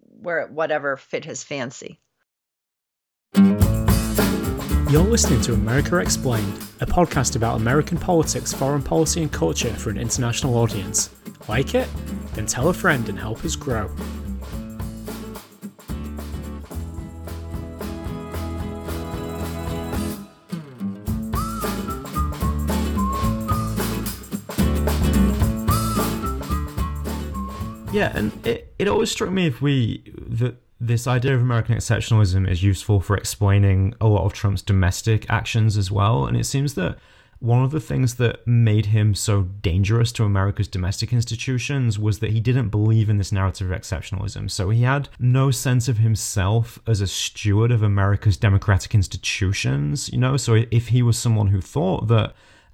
where 0.00 0.46
whatever 0.46 0.96
fit 0.96 1.24
his 1.24 1.42
fancy. 1.42 2.00
You're 4.92 5.02
listening 5.02 5.40
to 5.42 5.54
America 5.54 5.96
Explained, 5.96 6.52
a 6.80 6.86
podcast 6.86 7.34
about 7.34 7.56
American 7.56 7.96
politics, 7.96 8.52
foreign 8.52 8.82
policy, 8.82 9.22
and 9.22 9.32
culture 9.32 9.72
for 9.72 9.88
an 9.88 9.96
international 9.96 10.54
audience. 10.56 11.08
Like 11.48 11.74
it? 11.74 11.88
Then 12.34 12.44
tell 12.46 12.68
a 12.68 12.74
friend 12.74 13.08
and 13.08 13.18
help 13.18 13.42
us 13.44 13.56
grow. 13.56 13.90
Yeah, 27.92 28.12
and 28.16 28.46
it, 28.46 28.74
it 28.78 28.88
always 28.88 29.10
struck 29.10 29.30
me 29.30 29.46
if 29.46 29.60
we 29.60 30.02
that 30.16 30.56
this 30.80 31.06
idea 31.06 31.34
of 31.34 31.40
American 31.40 31.76
exceptionalism 31.76 32.48
is 32.48 32.62
useful 32.62 33.00
for 33.00 33.16
explaining 33.16 33.94
a 34.00 34.08
lot 34.08 34.24
of 34.24 34.32
Trump's 34.32 34.62
domestic 34.62 35.30
actions 35.30 35.76
as 35.76 35.92
well. 35.92 36.26
And 36.26 36.36
it 36.36 36.44
seems 36.44 36.74
that 36.74 36.98
one 37.38 37.62
of 37.62 37.70
the 37.70 37.80
things 37.80 38.16
that 38.16 38.46
made 38.46 38.86
him 38.86 39.14
so 39.14 39.42
dangerous 39.42 40.10
to 40.12 40.24
America's 40.24 40.68
domestic 40.68 41.12
institutions 41.12 41.98
was 41.98 42.20
that 42.20 42.30
he 42.30 42.40
didn't 42.40 42.68
believe 42.68 43.08
in 43.08 43.18
this 43.18 43.32
narrative 43.32 43.70
of 43.70 43.78
exceptionalism. 43.78 44.50
So 44.50 44.70
he 44.70 44.82
had 44.82 45.08
no 45.18 45.50
sense 45.50 45.88
of 45.88 45.98
himself 45.98 46.78
as 46.86 47.00
a 47.00 47.06
steward 47.06 47.70
of 47.70 47.82
America's 47.82 48.36
democratic 48.36 48.94
institutions, 48.94 50.08
you 50.12 50.18
know? 50.18 50.36
So 50.36 50.64
if 50.70 50.88
he 50.88 51.02
was 51.02 51.18
someone 51.18 51.48
who 51.48 51.60
thought 51.60 52.08
that 52.08 52.32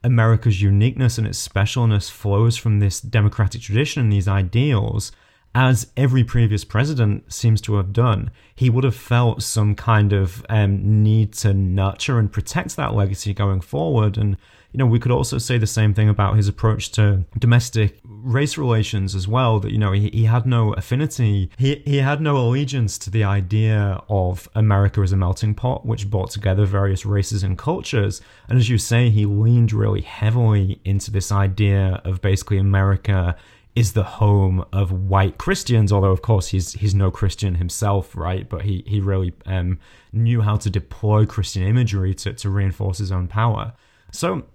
America's 0.08 0.60
uniqueness 0.60 1.18
and 1.18 1.26
its 1.26 1.46
specialness 1.46 2.10
flows 2.10 2.56
from 2.56 2.80
this 2.80 3.00
democratic 3.00 3.60
tradition 3.60 4.02
and 4.02 4.12
these 4.12 4.26
ideals, 4.26 5.12
as 5.54 5.92
every 5.96 6.24
previous 6.24 6.64
president 6.64 7.32
seems 7.32 7.60
to 7.60 7.76
have 7.76 7.92
done, 7.92 8.30
he 8.54 8.68
would 8.68 8.84
have 8.84 8.96
felt 8.96 9.42
some 9.42 9.74
kind 9.74 10.12
of 10.12 10.44
um, 10.48 11.02
need 11.02 11.32
to 11.32 11.54
nurture 11.54 12.18
and 12.18 12.32
protect 12.32 12.76
that 12.76 12.94
legacy 12.94 13.32
going 13.32 13.60
forward. 13.60 14.18
And, 14.18 14.36
you 14.72 14.78
know, 14.78 14.86
we 14.86 14.98
could 14.98 15.12
also 15.12 15.38
say 15.38 15.56
the 15.56 15.66
same 15.66 15.94
thing 15.94 16.08
about 16.08 16.36
his 16.36 16.46
approach 16.46 16.92
to 16.92 17.24
domestic 17.38 17.98
race 18.04 18.58
relations 18.58 19.14
as 19.14 19.26
well, 19.26 19.60
that, 19.60 19.72
you 19.72 19.78
know, 19.78 19.92
he, 19.92 20.10
he 20.10 20.24
had 20.24 20.46
no 20.46 20.74
affinity, 20.74 21.50
he, 21.56 21.76
he 21.86 21.96
had 21.98 22.20
no 22.20 22.36
allegiance 22.36 22.98
to 22.98 23.10
the 23.10 23.24
idea 23.24 24.02
of 24.08 24.48
America 24.54 25.00
as 25.00 25.12
a 25.12 25.16
melting 25.16 25.54
pot, 25.54 25.86
which 25.86 26.10
brought 26.10 26.30
together 26.30 26.66
various 26.66 27.06
races 27.06 27.42
and 27.42 27.56
cultures. 27.56 28.20
And 28.48 28.58
as 28.58 28.68
you 28.68 28.76
say, 28.76 29.08
he 29.08 29.24
leaned 29.24 29.72
really 29.72 30.02
heavily 30.02 30.80
into 30.84 31.10
this 31.10 31.32
idea 31.32 32.02
of 32.04 32.20
basically 32.20 32.58
America 32.58 33.36
is 33.74 33.92
the 33.92 34.02
home 34.02 34.64
of 34.72 34.90
white 34.90 35.38
Christians, 35.38 35.92
although 35.92 36.10
of 36.10 36.20
course 36.20 36.48
he's 36.48 36.72
he's 36.72 36.96
no 36.96 37.12
Christian 37.12 37.54
himself, 37.54 38.16
right? 38.16 38.48
But 38.48 38.62
he 38.62 38.82
he 38.86 39.00
really 39.00 39.32
um, 39.46 39.78
knew 40.12 40.40
how 40.40 40.56
to 40.56 40.68
deploy 40.68 41.26
Christian 41.26 41.62
imagery 41.62 42.12
to, 42.14 42.32
to 42.32 42.50
reinforce 42.50 42.98
his 42.98 43.12
own 43.12 43.28
power. 43.28 43.74
So 44.10 44.46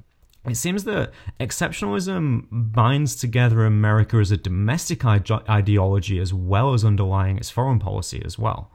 it 0.46 0.56
seems 0.56 0.84
that 0.84 1.12
exceptionalism 1.40 2.48
binds 2.52 3.16
together 3.16 3.66
America 3.66 4.18
as 4.18 4.32
a 4.32 4.38
domestic 4.38 5.06
ide- 5.06 5.32
ideology 5.50 6.20
as 6.20 6.34
well 6.34 6.74
as 6.74 6.84
underlying 6.84 7.38
its 7.38 7.50
foreign 7.50 7.80
policy 7.80 8.22
as 8.26 8.38
well. 8.38 8.72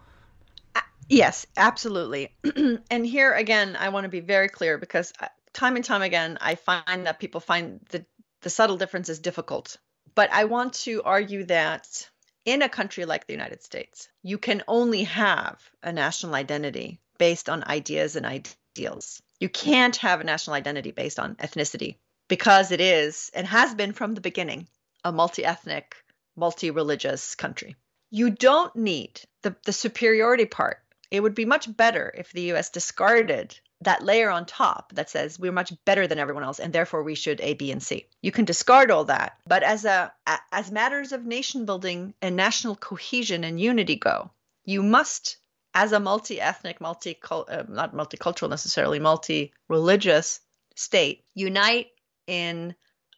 Yes, 1.09 1.46
absolutely. 1.57 2.35
and 2.90 3.07
here 3.07 3.33
again, 3.33 3.76
I 3.78 3.88
want 3.88 4.04
to 4.04 4.11
be 4.11 4.20
very 4.20 4.48
clear 4.48 4.76
because 4.76 5.12
uh, 5.20 5.28
time 5.54 5.76
and 5.76 5.85
time 5.85 6.02
again, 6.02 6.37
I 6.40 6.54
find 6.54 7.07
that 7.07 7.18
people 7.18 7.40
find 7.40 7.81
the 7.90 8.04
the 8.42 8.50
subtle 8.50 8.76
differences 8.76 9.18
difficult 9.18 9.78
but 10.18 10.33
I 10.33 10.46
want 10.46 10.72
to 10.85 11.00
argue 11.04 11.44
that 11.44 12.11
in 12.44 12.62
a 12.62 12.68
country 12.68 13.04
like 13.04 13.28
the 13.28 13.33
United 13.33 13.62
States, 13.62 14.09
you 14.20 14.37
can 14.37 14.64
only 14.66 15.04
have 15.04 15.62
a 15.81 15.92
national 15.92 16.35
identity 16.35 16.98
based 17.18 17.48
on 17.48 17.62
ideas 17.62 18.16
and 18.16 18.26
ideals. 18.26 19.22
You 19.40 19.48
can't 19.48 19.96
have 19.96 20.20
a 20.20 20.24
national 20.24 20.55
identity 20.55 20.90
based 20.90 21.18
on 21.18 21.37
ethnicity 21.37 21.96
because 22.29 22.72
it 22.72 22.81
is 22.81 23.31
and 23.35 23.46
has 23.46 23.74
been 23.74 23.92
from 23.92 24.14
the 24.14 24.20
beginning 24.20 24.68
a 25.05 25.12
multi 25.12 25.44
ethnic, 25.44 25.96
multi 26.37 26.70
religious 26.70 27.35
country. 27.35 27.77
You 28.11 28.31
don't 28.31 28.74
need 28.74 29.20
the, 29.42 29.55
the 29.64 29.72
superiority 29.72 30.46
part. 30.46 30.83
It 31.11 31.20
would 31.20 31.35
be 31.35 31.44
much 31.44 31.74
better 31.74 32.12
if 32.16 32.33
the 32.33 32.53
US 32.53 32.70
discarded 32.70 33.59
that 33.81 34.03
layer 34.03 34.29
on 34.29 34.44
top 34.44 34.92
that 34.94 35.09
says 35.09 35.38
we're 35.38 35.53
much 35.53 35.72
better 35.85 36.07
than 36.07 36.18
everyone 36.18 36.42
else 36.42 36.59
and 36.59 36.72
therefore 36.72 37.03
we 37.03 37.14
should 37.14 37.40
A, 37.40 37.55
B, 37.55 37.70
and 37.70 37.83
C. 37.83 38.09
You 38.22 38.33
can 38.33 38.44
discard 38.44 38.90
all 38.90 39.05
that, 39.05 39.38
but 39.46 39.62
as 39.62 39.85
a 39.85 40.12
as 40.51 40.72
matters 40.72 41.12
of 41.12 41.24
nation 41.24 41.64
building 41.64 42.14
and 42.20 42.35
national 42.35 42.74
cohesion 42.77 43.44
and 43.44 43.61
unity 43.61 43.96
go, 43.96 44.31
you 44.64 44.83
must, 44.83 45.37
as 45.83 45.93
a 45.93 46.01
multi-ethnic, 46.01 46.81
multi 46.81 47.19
uh, 47.31 47.64
not 47.69 47.95
multicultural 47.95 48.51
necessarily, 48.51 48.99
multi-religious 48.99 50.41
state, 50.75 51.25
unite 51.35 51.88
in 52.27 52.75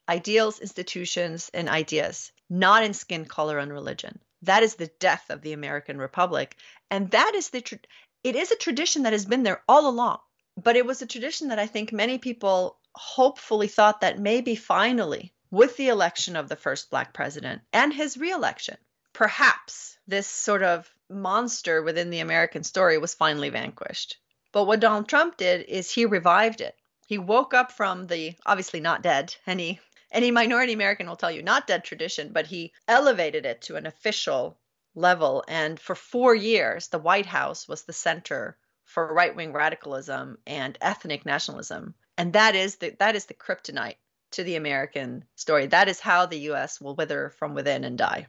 ideals, 0.08 0.60
institutions, 0.60 1.50
and 1.54 1.68
ideas, 1.68 2.32
not 2.48 2.84
in 2.84 2.92
skin 2.92 3.24
color 3.24 3.58
and 3.58 3.72
religion. 3.72 4.18
That 4.42 4.62
is 4.62 4.74
the 4.74 4.90
death 4.98 5.30
of 5.30 5.42
the 5.42 5.52
American 5.52 5.98
Republic, 5.98 6.56
and 6.90 7.10
that 7.10 7.32
is 7.34 7.50
the. 7.50 7.62
It 8.22 8.36
is 8.36 8.50
a 8.50 8.56
tradition 8.56 9.04
that 9.04 9.14
has 9.14 9.24
been 9.24 9.42
there 9.42 9.62
all 9.66 9.88
along 9.88 10.18
but 10.62 10.76
it 10.76 10.86
was 10.86 11.00
a 11.00 11.06
tradition 11.06 11.48
that 11.48 11.58
I 11.58 11.66
think 11.66 11.92
many 11.92 12.18
people 12.18 12.78
hopefully 12.94 13.68
thought 13.68 14.00
that 14.00 14.18
maybe 14.18 14.54
finally, 14.54 15.32
with 15.50 15.76
the 15.76 15.88
election 15.88 16.36
of 16.36 16.48
the 16.48 16.56
first 16.56 16.90
black 16.90 17.14
president 17.14 17.62
and 17.72 17.92
his 17.92 18.16
reelection, 18.16 18.76
perhaps 19.20 19.98
this 20.06 20.26
sort 20.26 20.62
of 20.62 20.90
monster 21.10 21.82
within 21.82 22.08
the 22.08 22.20
American 22.20 22.64
story 22.64 22.96
was 22.96 23.12
finally 23.12 23.50
vanquished. 23.50 24.16
But 24.50 24.64
what 24.64 24.80
Donald 24.80 25.10
Trump 25.10 25.36
did 25.36 25.66
is 25.66 25.90
he 25.90 26.06
revived 26.06 26.62
it. 26.62 26.74
He 27.06 27.18
woke 27.18 27.52
up 27.52 27.70
from 27.70 28.06
the 28.06 28.34
obviously 28.46 28.80
not 28.80 29.02
dead. 29.02 29.36
Any 29.46 29.78
any 30.10 30.30
minority 30.30 30.72
American 30.72 31.06
will 31.06 31.16
tell 31.16 31.30
you 31.30 31.42
not 31.42 31.66
dead 31.66 31.84
tradition, 31.84 32.32
but 32.32 32.46
he 32.46 32.72
elevated 32.88 33.44
it 33.44 33.60
to 33.62 33.76
an 33.76 33.84
official 33.84 34.58
level. 34.94 35.44
And 35.46 35.78
for 35.78 35.94
four 35.94 36.34
years, 36.34 36.88
the 36.88 36.98
White 36.98 37.26
House 37.26 37.68
was 37.68 37.82
the 37.82 37.92
center 37.92 38.56
for 38.84 39.12
right-wing 39.12 39.52
radicalism 39.52 40.38
and 40.46 40.78
ethnic 40.80 41.26
nationalism. 41.26 41.94
And 42.16 42.32
that 42.32 42.54
is 42.54 42.76
the 42.76 42.96
that 42.98 43.16
is 43.16 43.26
the 43.26 43.34
kryptonite 43.34 43.98
to 44.30 44.44
the 44.44 44.56
American 44.56 45.26
story. 45.36 45.66
That 45.66 45.90
is 45.90 46.00
how 46.00 46.24
the 46.24 46.48
US 46.52 46.80
will 46.80 46.96
wither 46.96 47.28
from 47.28 47.52
within 47.52 47.84
and 47.84 47.98
die. 47.98 48.26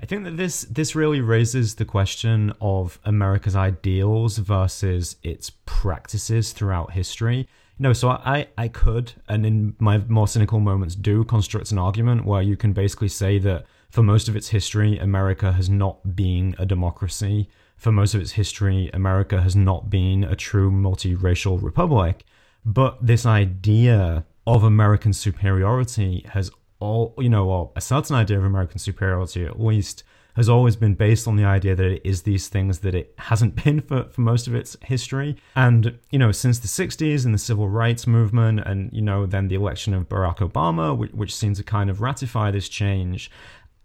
I 0.00 0.06
think 0.06 0.24
that 0.24 0.36
this 0.36 0.62
this 0.62 0.94
really 0.94 1.20
raises 1.20 1.74
the 1.74 1.84
question 1.84 2.52
of 2.60 2.98
America's 3.04 3.56
ideals 3.56 4.38
versus 4.38 5.16
its 5.22 5.50
practices 5.64 6.52
throughout 6.52 6.92
history. 6.92 7.48
Know, 7.78 7.92
so 7.92 8.08
I, 8.08 8.48
I 8.56 8.68
could, 8.68 9.12
and 9.28 9.44
in 9.44 9.76
my 9.78 9.98
more 9.98 10.26
cynical 10.26 10.60
moments, 10.60 10.94
do 10.94 11.24
construct 11.24 11.72
an 11.72 11.78
argument 11.78 12.24
where 12.24 12.40
you 12.40 12.56
can 12.56 12.72
basically 12.72 13.08
say 13.08 13.38
that 13.40 13.66
for 13.90 14.02
most 14.02 14.28
of 14.28 14.36
its 14.36 14.48
history, 14.48 14.98
America 14.98 15.52
has 15.52 15.68
not 15.68 16.16
been 16.16 16.54
a 16.58 16.64
democracy 16.64 17.50
for 17.76 17.92
most 17.92 18.14
of 18.14 18.20
its 18.20 18.32
history, 18.32 18.90
America 18.92 19.42
has 19.42 19.54
not 19.54 19.90
been 19.90 20.24
a 20.24 20.34
true 20.34 20.70
multiracial 20.70 21.62
republic. 21.62 22.24
But 22.64 23.04
this 23.06 23.26
idea 23.26 24.24
of 24.46 24.64
American 24.64 25.12
superiority 25.12 26.24
has 26.30 26.50
all, 26.80 27.14
you 27.18 27.28
know, 27.28 27.48
or 27.48 27.72
a 27.76 27.80
certain 27.80 28.16
idea 28.16 28.38
of 28.38 28.44
American 28.44 28.78
superiority 28.78 29.44
at 29.44 29.60
least, 29.60 30.04
has 30.36 30.50
always 30.50 30.76
been 30.76 30.94
based 30.94 31.26
on 31.26 31.36
the 31.36 31.44
idea 31.44 31.74
that 31.74 31.86
it 31.86 32.02
is 32.04 32.22
these 32.22 32.48
things 32.48 32.80
that 32.80 32.94
it 32.94 33.14
hasn't 33.18 33.54
been 33.64 33.80
for, 33.80 34.04
for 34.04 34.20
most 34.20 34.46
of 34.46 34.54
its 34.54 34.76
history. 34.82 35.36
And, 35.54 35.98
you 36.10 36.18
know, 36.18 36.30
since 36.30 36.58
the 36.58 36.68
60s 36.68 37.24
and 37.24 37.34
the 37.34 37.38
civil 37.38 37.68
rights 37.68 38.06
movement, 38.06 38.60
and, 38.60 38.92
you 38.92 39.02
know, 39.02 39.26
then 39.26 39.48
the 39.48 39.54
election 39.54 39.94
of 39.94 40.08
Barack 40.08 40.38
Obama, 40.38 40.96
which, 40.96 41.12
which 41.12 41.34
seemed 41.34 41.56
to 41.56 41.64
kind 41.64 41.88
of 41.88 42.00
ratify 42.00 42.50
this 42.50 42.68
change, 42.68 43.30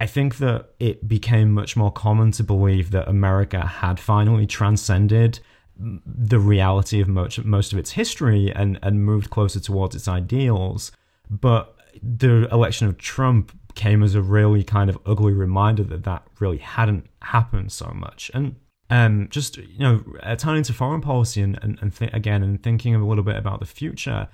I 0.01 0.07
think 0.07 0.37
that 0.37 0.71
it 0.79 1.07
became 1.07 1.51
much 1.51 1.77
more 1.77 1.91
common 1.91 2.31
to 2.31 2.43
believe 2.43 2.91
that 2.91 3.07
America 3.07 3.65
had 3.65 3.99
finally 3.99 4.47
transcended 4.47 5.39
the 5.77 6.39
reality 6.39 7.01
of 7.01 7.07
much 7.07 7.43
most 7.43 7.73
of 7.73 7.79
its 7.79 7.91
history 7.91 8.51
and 8.53 8.77
and 8.83 9.03
moved 9.03 9.29
closer 9.29 9.59
towards 9.59 9.95
its 9.95 10.07
ideals. 10.07 10.91
But 11.29 11.75
the 12.01 12.47
election 12.51 12.87
of 12.87 12.97
Trump 12.97 13.57
came 13.75 14.03
as 14.03 14.15
a 14.15 14.21
really 14.21 14.63
kind 14.63 14.89
of 14.89 14.97
ugly 15.05 15.33
reminder 15.33 15.83
that 15.83 16.03
that 16.03 16.23
really 16.39 16.57
hadn't 16.57 17.07
happened 17.21 17.71
so 17.71 17.91
much. 17.93 18.29
And 18.33 18.55
um, 18.89 19.27
just 19.29 19.57
you 19.57 19.79
know, 19.79 20.03
uh, 20.21 20.35
turning 20.35 20.63
to 20.63 20.73
foreign 20.73 21.01
policy 21.01 21.41
and 21.41 21.57
and, 21.61 21.79
and 21.81 21.95
th- 21.95 22.13
again 22.13 22.43
and 22.43 22.61
thinking 22.61 22.93
a 22.93 23.05
little 23.05 23.23
bit 23.23 23.37
about 23.37 23.59
the 23.59 23.65
future. 23.65 24.27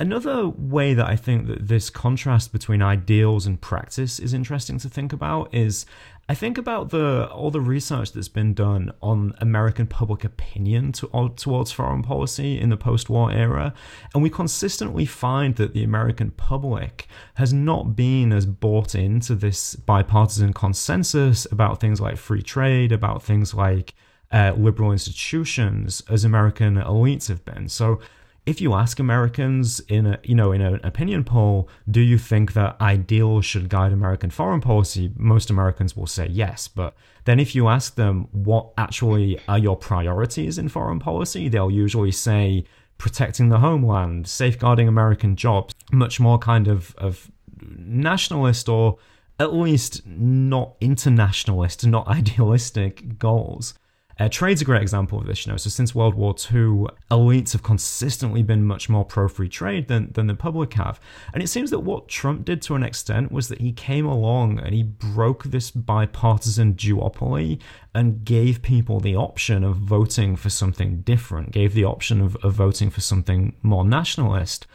Another 0.00 0.48
way 0.48 0.94
that 0.94 1.06
I 1.06 1.16
think 1.16 1.48
that 1.48 1.66
this 1.66 1.90
contrast 1.90 2.52
between 2.52 2.80
ideals 2.80 3.46
and 3.46 3.60
practice 3.60 4.20
is 4.20 4.32
interesting 4.32 4.78
to 4.78 4.88
think 4.88 5.12
about 5.12 5.52
is 5.52 5.86
I 6.30 6.34
think 6.34 6.58
about 6.58 6.90
the 6.90 7.26
all 7.32 7.50
the 7.50 7.60
research 7.60 8.12
that's 8.12 8.28
been 8.28 8.52
done 8.52 8.92
on 9.00 9.32
American 9.40 9.86
public 9.86 10.24
opinion 10.24 10.92
to, 10.92 11.32
towards 11.36 11.72
foreign 11.72 12.02
policy 12.02 12.60
in 12.60 12.68
the 12.68 12.76
post-war 12.76 13.32
era, 13.32 13.72
and 14.12 14.22
we 14.22 14.28
consistently 14.28 15.06
find 15.06 15.56
that 15.56 15.72
the 15.72 15.82
American 15.82 16.30
public 16.32 17.08
has 17.34 17.54
not 17.54 17.96
been 17.96 18.30
as 18.30 18.44
bought 18.44 18.94
into 18.94 19.34
this 19.34 19.74
bipartisan 19.74 20.52
consensus 20.52 21.46
about 21.50 21.80
things 21.80 21.98
like 21.98 22.18
free 22.18 22.42
trade, 22.42 22.92
about 22.92 23.22
things 23.22 23.54
like 23.54 23.94
uh, 24.30 24.52
liberal 24.54 24.92
institutions, 24.92 26.02
as 26.10 26.24
American 26.24 26.76
elites 26.76 27.28
have 27.28 27.42
been. 27.46 27.70
So 27.70 28.00
if 28.48 28.62
you 28.62 28.72
ask 28.72 28.98
Americans 28.98 29.78
in 29.80 30.06
a 30.06 30.18
you 30.22 30.34
know 30.34 30.52
in 30.52 30.62
an 30.62 30.80
opinion 30.82 31.22
poll, 31.22 31.68
do 31.90 32.00
you 32.00 32.16
think 32.16 32.54
that 32.54 32.80
ideals 32.80 33.44
should 33.44 33.68
guide 33.68 33.92
American 33.92 34.30
foreign 34.30 34.62
policy? 34.62 35.12
Most 35.16 35.50
Americans 35.50 35.94
will 35.94 36.06
say 36.06 36.26
yes, 36.28 36.66
but 36.66 36.96
then 37.24 37.38
if 37.38 37.54
you 37.54 37.68
ask 37.68 37.96
them 37.96 38.28
what 38.32 38.70
actually 38.78 39.38
are 39.48 39.58
your 39.58 39.76
priorities 39.76 40.56
in 40.56 40.68
foreign 40.70 40.98
policy, 40.98 41.48
they'll 41.48 41.70
usually 41.70 42.10
say 42.10 42.64
protecting 42.96 43.50
the 43.50 43.58
homeland, 43.58 44.26
safeguarding 44.26 44.88
American 44.88 45.36
jobs, 45.36 45.74
much 45.92 46.18
more 46.18 46.38
kind 46.38 46.68
of 46.68 46.94
of 46.96 47.30
nationalist 47.60 48.66
or 48.68 48.96
at 49.38 49.52
least 49.52 50.06
not 50.06 50.74
internationalist, 50.80 51.86
not 51.86 52.08
idealistic 52.18 53.18
goals. 53.18 53.74
Uh, 54.18 54.28
trade's 54.28 54.60
a 54.60 54.64
great 54.64 54.82
example 54.82 55.18
of 55.18 55.26
this, 55.26 55.46
you 55.46 55.52
know. 55.52 55.56
So 55.56 55.70
since 55.70 55.94
World 55.94 56.14
War 56.14 56.34
II, 56.34 56.86
elites 57.10 57.52
have 57.52 57.62
consistently 57.62 58.42
been 58.42 58.64
much 58.64 58.88
more 58.88 59.04
pro-free 59.04 59.48
trade 59.48 59.86
than, 59.86 60.10
than 60.12 60.26
the 60.26 60.34
public 60.34 60.74
have. 60.74 61.00
And 61.32 61.42
it 61.42 61.46
seems 61.46 61.70
that 61.70 61.80
what 61.80 62.08
Trump 62.08 62.44
did 62.44 62.60
to 62.62 62.74
an 62.74 62.82
extent 62.82 63.30
was 63.30 63.46
that 63.48 63.60
he 63.60 63.72
came 63.72 64.06
along 64.06 64.58
and 64.58 64.74
he 64.74 64.82
broke 64.82 65.44
this 65.44 65.70
bipartisan 65.70 66.74
duopoly 66.74 67.60
and 67.94 68.24
gave 68.24 68.60
people 68.62 68.98
the 68.98 69.14
option 69.14 69.62
of 69.62 69.76
voting 69.76 70.34
for 70.34 70.50
something 70.50 71.02
different, 71.02 71.52
gave 71.52 71.74
the 71.74 71.84
option 71.84 72.20
of, 72.20 72.36
of 72.36 72.54
voting 72.54 72.90
for 72.90 73.00
something 73.00 73.54
more 73.62 73.84
nationalist. 73.84 74.66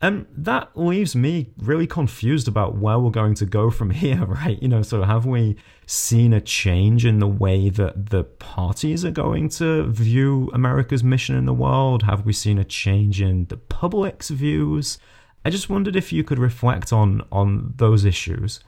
And 0.00 0.26
that 0.36 0.70
leaves 0.76 1.16
me 1.16 1.50
really 1.58 1.86
confused 1.86 2.46
about 2.46 2.76
where 2.76 3.00
we're 3.00 3.10
going 3.10 3.34
to 3.34 3.46
go 3.46 3.70
from 3.70 3.90
here, 4.02 4.24
right? 4.24 4.60
You 4.62 4.68
know, 4.68 4.82
so 4.82 5.02
have 5.02 5.26
we 5.26 5.56
seen 5.86 6.32
a 6.32 6.40
change 6.40 7.04
in 7.04 7.18
the 7.18 7.26
way 7.26 7.68
that 7.70 8.10
the 8.10 8.24
parties 8.24 9.04
are 9.04 9.10
going 9.10 9.48
to 9.50 9.88
view 9.88 10.50
America's 10.52 11.02
mission 11.02 11.34
in 11.36 11.46
the 11.46 11.54
world? 11.54 12.04
Have 12.04 12.24
we 12.24 12.32
seen 12.32 12.58
a 12.58 12.64
change 12.64 13.20
in 13.20 13.46
the 13.46 13.56
public's 13.56 14.30
views? 14.30 14.98
I 15.44 15.50
just 15.50 15.70
wondered 15.70 15.96
if 15.96 16.12
you 16.12 16.22
could 16.24 16.38
reflect 16.38 16.92
on 16.92 17.22
on 17.32 17.74
those 17.76 18.04
issues. 18.04 18.60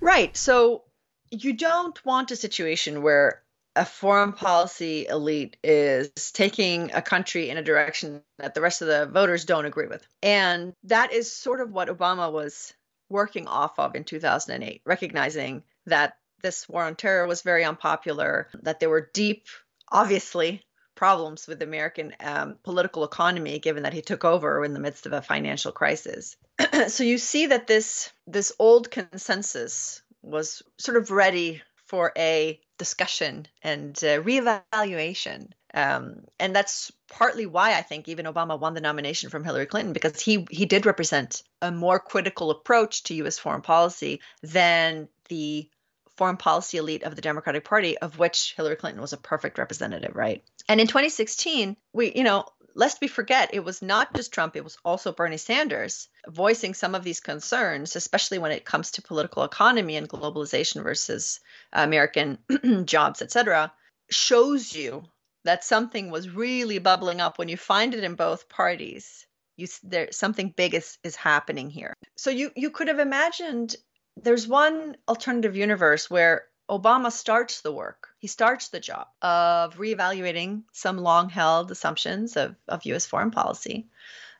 Right. 0.00 0.36
So 0.36 0.82
you 1.30 1.54
don't 1.54 2.04
want 2.04 2.30
a 2.30 2.36
situation 2.36 3.02
where 3.02 3.42
a 3.74 3.84
foreign 3.84 4.32
policy 4.32 5.06
elite 5.08 5.56
is 5.64 6.10
taking 6.32 6.92
a 6.92 7.02
country 7.02 7.48
in 7.48 7.56
a 7.56 7.62
direction 7.62 8.22
that 8.38 8.54
the 8.54 8.60
rest 8.60 8.82
of 8.82 8.88
the 8.88 9.06
voters 9.06 9.44
don't 9.44 9.64
agree 9.64 9.86
with. 9.86 10.06
And 10.22 10.74
that 10.84 11.12
is 11.12 11.32
sort 11.32 11.60
of 11.60 11.72
what 11.72 11.88
Obama 11.88 12.30
was 12.30 12.74
working 13.08 13.46
off 13.46 13.78
of 13.78 13.94
in 13.94 14.04
2008, 14.04 14.82
recognizing 14.84 15.62
that 15.86 16.16
this 16.42 16.68
war 16.68 16.84
on 16.84 16.96
terror 16.96 17.26
was 17.26 17.42
very 17.42 17.64
unpopular, 17.64 18.48
that 18.62 18.80
there 18.80 18.90
were 18.90 19.10
deep, 19.12 19.46
obviously, 19.90 20.62
problems 20.94 21.46
with 21.46 21.58
the 21.58 21.64
American 21.64 22.14
um, 22.20 22.56
political 22.62 23.04
economy, 23.04 23.58
given 23.58 23.84
that 23.84 23.92
he 23.92 24.02
took 24.02 24.24
over 24.24 24.64
in 24.64 24.74
the 24.74 24.80
midst 24.80 25.06
of 25.06 25.12
a 25.12 25.22
financial 25.22 25.72
crisis. 25.72 26.36
so 26.88 27.04
you 27.04 27.18
see 27.18 27.46
that 27.46 27.66
this 27.66 28.12
this 28.26 28.52
old 28.58 28.90
consensus 28.90 30.02
was 30.22 30.62
sort 30.78 30.96
of 30.96 31.10
ready 31.10 31.62
for 31.92 32.10
a 32.16 32.58
discussion 32.78 33.46
and 33.62 33.94
reevaluation. 33.94 35.50
Um, 35.74 36.24
and 36.40 36.56
that's 36.56 36.90
partly 37.10 37.44
why 37.44 37.74
I 37.74 37.82
think 37.82 38.08
even 38.08 38.24
Obama 38.24 38.58
won 38.58 38.72
the 38.72 38.80
nomination 38.80 39.28
from 39.28 39.44
Hillary 39.44 39.66
Clinton 39.66 39.92
because 39.92 40.18
he 40.18 40.46
he 40.50 40.64
did 40.64 40.86
represent 40.86 41.42
a 41.60 41.70
more 41.70 41.98
critical 41.98 42.50
approach 42.50 43.02
to 43.04 43.14
U.S. 43.16 43.38
foreign 43.38 43.60
policy 43.60 44.22
than 44.42 45.08
the 45.28 45.68
foreign 46.16 46.38
policy 46.38 46.78
elite 46.78 47.02
of 47.02 47.14
the 47.14 47.20
Democratic 47.20 47.64
Party, 47.64 47.98
of 47.98 48.18
which 48.18 48.54
Hillary 48.56 48.76
Clinton 48.76 49.02
was 49.02 49.12
a 49.12 49.18
perfect 49.18 49.58
representative, 49.58 50.16
right? 50.16 50.42
And 50.70 50.80
in 50.80 50.86
2016, 50.86 51.76
we, 51.92 52.12
you 52.14 52.24
know, 52.24 52.46
lest 52.74 53.00
we 53.00 53.08
forget, 53.08 53.50
it 53.52 53.64
was 53.64 53.82
not 53.82 54.14
just 54.14 54.32
Trump, 54.32 54.56
it 54.56 54.64
was 54.64 54.78
also 54.84 55.12
Bernie 55.12 55.36
Sanders 55.36 56.08
voicing 56.28 56.74
some 56.74 56.94
of 56.94 57.04
these 57.04 57.20
concerns, 57.20 57.96
especially 57.96 58.38
when 58.38 58.52
it 58.52 58.64
comes 58.64 58.92
to 58.92 59.02
political 59.02 59.44
economy 59.44 59.96
and 59.96 60.08
globalization 60.08 60.82
versus 60.82 61.40
American 61.72 62.38
jobs, 62.84 63.22
etc., 63.22 63.72
shows 64.10 64.74
you 64.74 65.04
that 65.44 65.64
something 65.64 66.10
was 66.10 66.30
really 66.30 66.78
bubbling 66.78 67.20
up 67.20 67.38
when 67.38 67.48
you 67.48 67.56
find 67.56 67.94
it 67.94 68.04
in 68.04 68.14
both 68.14 68.48
parties. 68.48 69.26
You 69.56 69.66
there 69.82 70.10
something 70.12 70.52
big 70.56 70.74
is 70.74 70.98
is 71.04 71.16
happening 71.16 71.70
here. 71.70 71.94
So 72.16 72.30
you 72.30 72.50
you 72.56 72.70
could 72.70 72.88
have 72.88 72.98
imagined 72.98 73.76
there's 74.16 74.46
one 74.46 74.96
alternative 75.08 75.56
universe 75.56 76.10
where 76.10 76.44
Obama 76.70 77.12
starts 77.12 77.60
the 77.60 77.72
work. 77.72 78.08
He 78.18 78.28
starts 78.28 78.68
the 78.68 78.80
job 78.80 79.08
of 79.20 79.76
reevaluating 79.76 80.62
some 80.72 80.98
long 80.98 81.28
held 81.28 81.70
assumptions 81.70 82.36
of, 82.36 82.56
of 82.68 82.84
US 82.86 83.06
foreign 83.06 83.30
policy. 83.30 83.88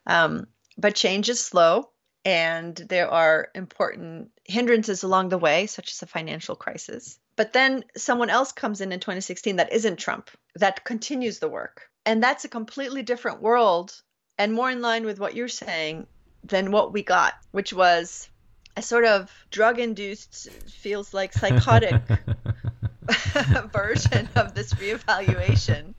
Um, 0.06 0.46
but 0.78 0.94
change 0.94 1.28
is 1.28 1.40
slow, 1.40 1.90
and 2.24 2.74
there 2.76 3.10
are 3.10 3.48
important 3.54 4.30
hindrances 4.44 5.02
along 5.02 5.28
the 5.28 5.38
way, 5.38 5.66
such 5.66 5.92
as 5.92 6.02
a 6.02 6.06
financial 6.06 6.56
crisis. 6.56 7.18
But 7.36 7.52
then 7.52 7.84
someone 7.96 8.30
else 8.30 8.52
comes 8.52 8.80
in 8.80 8.92
in 8.92 9.00
2016 9.00 9.56
that 9.56 9.72
isn't 9.72 9.98
Trump, 9.98 10.30
that 10.56 10.84
continues 10.84 11.38
the 11.38 11.48
work. 11.48 11.88
And 12.04 12.22
that's 12.22 12.44
a 12.44 12.48
completely 12.48 13.02
different 13.02 13.40
world 13.40 14.00
and 14.38 14.52
more 14.52 14.70
in 14.70 14.80
line 14.80 15.04
with 15.04 15.18
what 15.18 15.34
you're 15.34 15.48
saying 15.48 16.06
than 16.44 16.72
what 16.72 16.92
we 16.92 17.02
got, 17.02 17.34
which 17.52 17.72
was 17.72 18.28
a 18.76 18.82
sort 18.82 19.04
of 19.04 19.30
drug 19.50 19.78
induced, 19.78 20.50
feels 20.68 21.12
like 21.12 21.32
psychotic 21.32 22.00
version 23.72 24.28
of 24.36 24.54
this 24.54 24.72
reevaluation, 24.74 25.94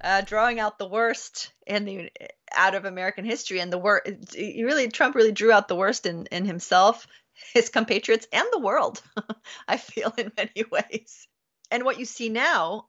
uh, 0.00 0.22
drawing 0.22 0.60
out 0.60 0.78
the 0.78 0.88
worst 0.88 1.52
in 1.66 1.84
the 1.84 2.10
out 2.52 2.74
of 2.74 2.84
American 2.84 3.24
history 3.24 3.60
and 3.60 3.72
the 3.72 3.78
worst. 3.78 4.34
Really, 4.36 4.88
Trump 4.88 5.14
really 5.14 5.32
drew 5.32 5.52
out 5.52 5.68
the 5.68 5.76
worst 5.76 6.06
in 6.06 6.26
in 6.26 6.44
himself, 6.44 7.06
his 7.54 7.68
compatriots, 7.68 8.26
and 8.32 8.46
the 8.52 8.60
world. 8.60 9.02
I 9.68 9.76
feel 9.76 10.12
in 10.16 10.32
many 10.36 10.64
ways. 10.70 11.28
And 11.70 11.84
what 11.84 11.98
you 11.98 12.04
see 12.04 12.30
now, 12.30 12.88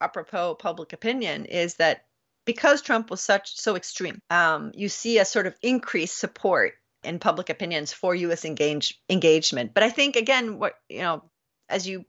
apropos 0.00 0.54
public 0.54 0.92
opinion, 0.92 1.44
is 1.44 1.74
that 1.74 2.06
because 2.46 2.80
Trump 2.80 3.10
was 3.10 3.20
such 3.20 3.56
so 3.56 3.76
extreme, 3.76 4.20
um, 4.30 4.72
you 4.74 4.88
see 4.88 5.18
a 5.18 5.24
sort 5.24 5.46
of 5.46 5.56
increased 5.62 6.16
support 6.16 6.74
in 7.06 7.18
public 7.18 7.50
opinions 7.50 7.92
for 7.92 8.14
U.S. 8.14 8.44
engage, 8.44 9.00
engagement. 9.08 9.72
But 9.74 9.82
I 9.82 9.90
think 9.90 10.16
again, 10.16 10.58
what 10.58 10.74
you 10.88 11.00
know, 11.00 11.22
as 11.68 11.86
you 11.86 12.04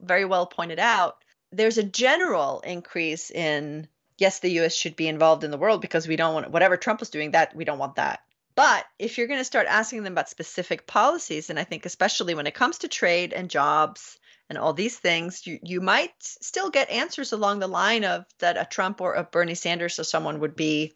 very 0.00 0.24
well 0.24 0.46
pointed 0.46 0.78
out, 0.78 1.16
there's 1.52 1.78
a 1.78 1.82
general 1.82 2.60
increase 2.60 3.30
in 3.30 3.88
yes, 4.18 4.40
the 4.40 4.50
U.S. 4.52 4.74
should 4.74 4.96
be 4.96 5.08
involved 5.08 5.44
in 5.44 5.50
the 5.50 5.58
world 5.58 5.80
because 5.80 6.06
we 6.06 6.16
don't 6.16 6.34
want 6.34 6.50
whatever 6.50 6.76
Trump 6.76 7.00
was 7.00 7.10
doing 7.10 7.32
that 7.32 7.54
we 7.56 7.64
don't 7.64 7.78
want 7.78 7.96
that. 7.96 8.20
But 8.54 8.84
if 8.98 9.16
you're 9.16 9.26
going 9.26 9.40
to 9.40 9.44
start 9.44 9.66
asking 9.68 10.02
them 10.02 10.12
about 10.12 10.28
specific 10.28 10.86
policies, 10.86 11.50
and 11.50 11.58
I 11.58 11.64
think 11.64 11.86
especially 11.86 12.34
when 12.34 12.46
it 12.46 12.54
comes 12.54 12.78
to 12.78 12.88
trade 12.88 13.32
and 13.32 13.48
jobs 13.48 14.18
and 14.48 14.58
all 14.58 14.72
these 14.72 14.98
things, 14.98 15.46
you, 15.46 15.58
you 15.62 15.80
might 15.80 16.12
still 16.18 16.70
get 16.70 16.90
answers 16.90 17.32
along 17.32 17.60
the 17.60 17.68
line 17.68 18.04
of 18.04 18.26
that 18.40 18.58
a 18.58 18.66
Trump 18.68 19.00
or 19.00 19.14
a 19.14 19.24
Bernie 19.24 19.54
Sanders 19.54 19.98
or 19.98 20.04
someone 20.04 20.40
would 20.40 20.56
be 20.56 20.92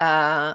uh, 0.00 0.54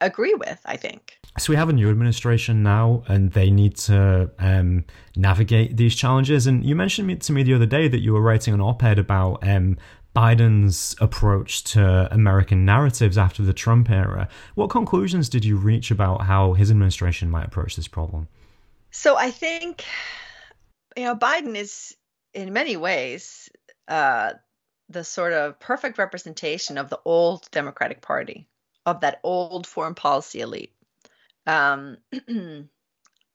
agree 0.00 0.34
with, 0.34 0.60
I 0.64 0.76
think. 0.76 1.18
So 1.38 1.52
we 1.52 1.56
have 1.56 1.68
a 1.68 1.72
new 1.72 1.90
administration 1.90 2.62
now, 2.62 3.02
and 3.08 3.32
they 3.32 3.50
need 3.50 3.76
to 3.76 4.30
um, 4.38 4.84
navigate 5.16 5.76
these 5.76 5.94
challenges. 5.94 6.46
And 6.46 6.64
you 6.64 6.74
mentioned 6.74 7.20
to 7.22 7.32
me 7.32 7.42
the 7.42 7.54
other 7.54 7.66
day 7.66 7.88
that 7.88 8.00
you 8.00 8.12
were 8.14 8.22
writing 8.22 8.54
an 8.54 8.60
op-ed 8.60 8.98
about 8.98 9.46
um, 9.46 9.76
Biden's 10.14 10.96
approach 10.98 11.62
to 11.64 12.08
American 12.10 12.64
narratives 12.64 13.18
after 13.18 13.42
the 13.42 13.52
Trump 13.52 13.90
era. 13.90 14.28
What 14.54 14.70
conclusions 14.70 15.28
did 15.28 15.44
you 15.44 15.56
reach 15.58 15.90
about 15.90 16.22
how 16.22 16.54
his 16.54 16.70
administration 16.70 17.28
might 17.28 17.46
approach 17.46 17.76
this 17.76 17.88
problem? 17.88 18.28
So 18.92 19.18
I 19.18 19.30
think, 19.30 19.84
you 20.96 21.04
know, 21.04 21.14
Biden 21.14 21.54
is 21.54 21.94
in 22.32 22.54
many 22.54 22.78
ways 22.78 23.50
uh, 23.88 24.32
the 24.88 25.04
sort 25.04 25.34
of 25.34 25.60
perfect 25.60 25.98
representation 25.98 26.78
of 26.78 26.88
the 26.88 27.00
old 27.04 27.46
Democratic 27.50 28.00
Party 28.00 28.48
of 28.86 29.00
that 29.00 29.20
old 29.24 29.66
foreign 29.66 29.96
policy 29.96 30.40
elite. 30.40 30.72
Um, 31.46 31.98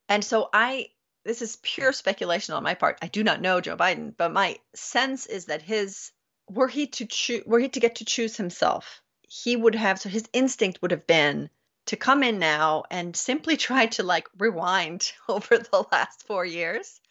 and 0.09 0.23
so 0.23 0.49
I, 0.51 0.87
this 1.25 1.41
is 1.41 1.57
pure 1.61 1.91
speculation 1.91 2.55
on 2.55 2.63
my 2.63 2.73
part. 2.73 2.97
I 3.01 3.07
do 3.07 3.23
not 3.23 3.41
know 3.41 3.61
Joe 3.61 3.77
Biden, 3.77 4.13
but 4.17 4.31
my 4.31 4.57
sense 4.73 5.25
is 5.27 5.45
that 5.45 5.61
his, 5.61 6.11
were 6.49 6.69
he 6.69 6.87
to 6.87 7.05
choose, 7.05 7.45
were 7.45 7.59
he 7.59 7.69
to 7.69 7.79
get 7.79 7.95
to 7.95 8.05
choose 8.05 8.37
himself, 8.37 9.01
he 9.21 9.55
would 9.55 9.75
have, 9.75 9.99
so 9.99 10.09
his 10.09 10.27
instinct 10.33 10.81
would 10.81 10.91
have 10.91 11.05
been 11.05 11.49
to 11.87 11.95
come 11.95 12.23
in 12.23 12.39
now 12.39 12.83
and 12.89 13.15
simply 13.15 13.57
try 13.57 13.87
to 13.87 14.03
like 14.03 14.27
rewind 14.37 15.11
over 15.29 15.57
the 15.57 15.85
last 15.91 16.25
four 16.25 16.45
years, 16.45 17.01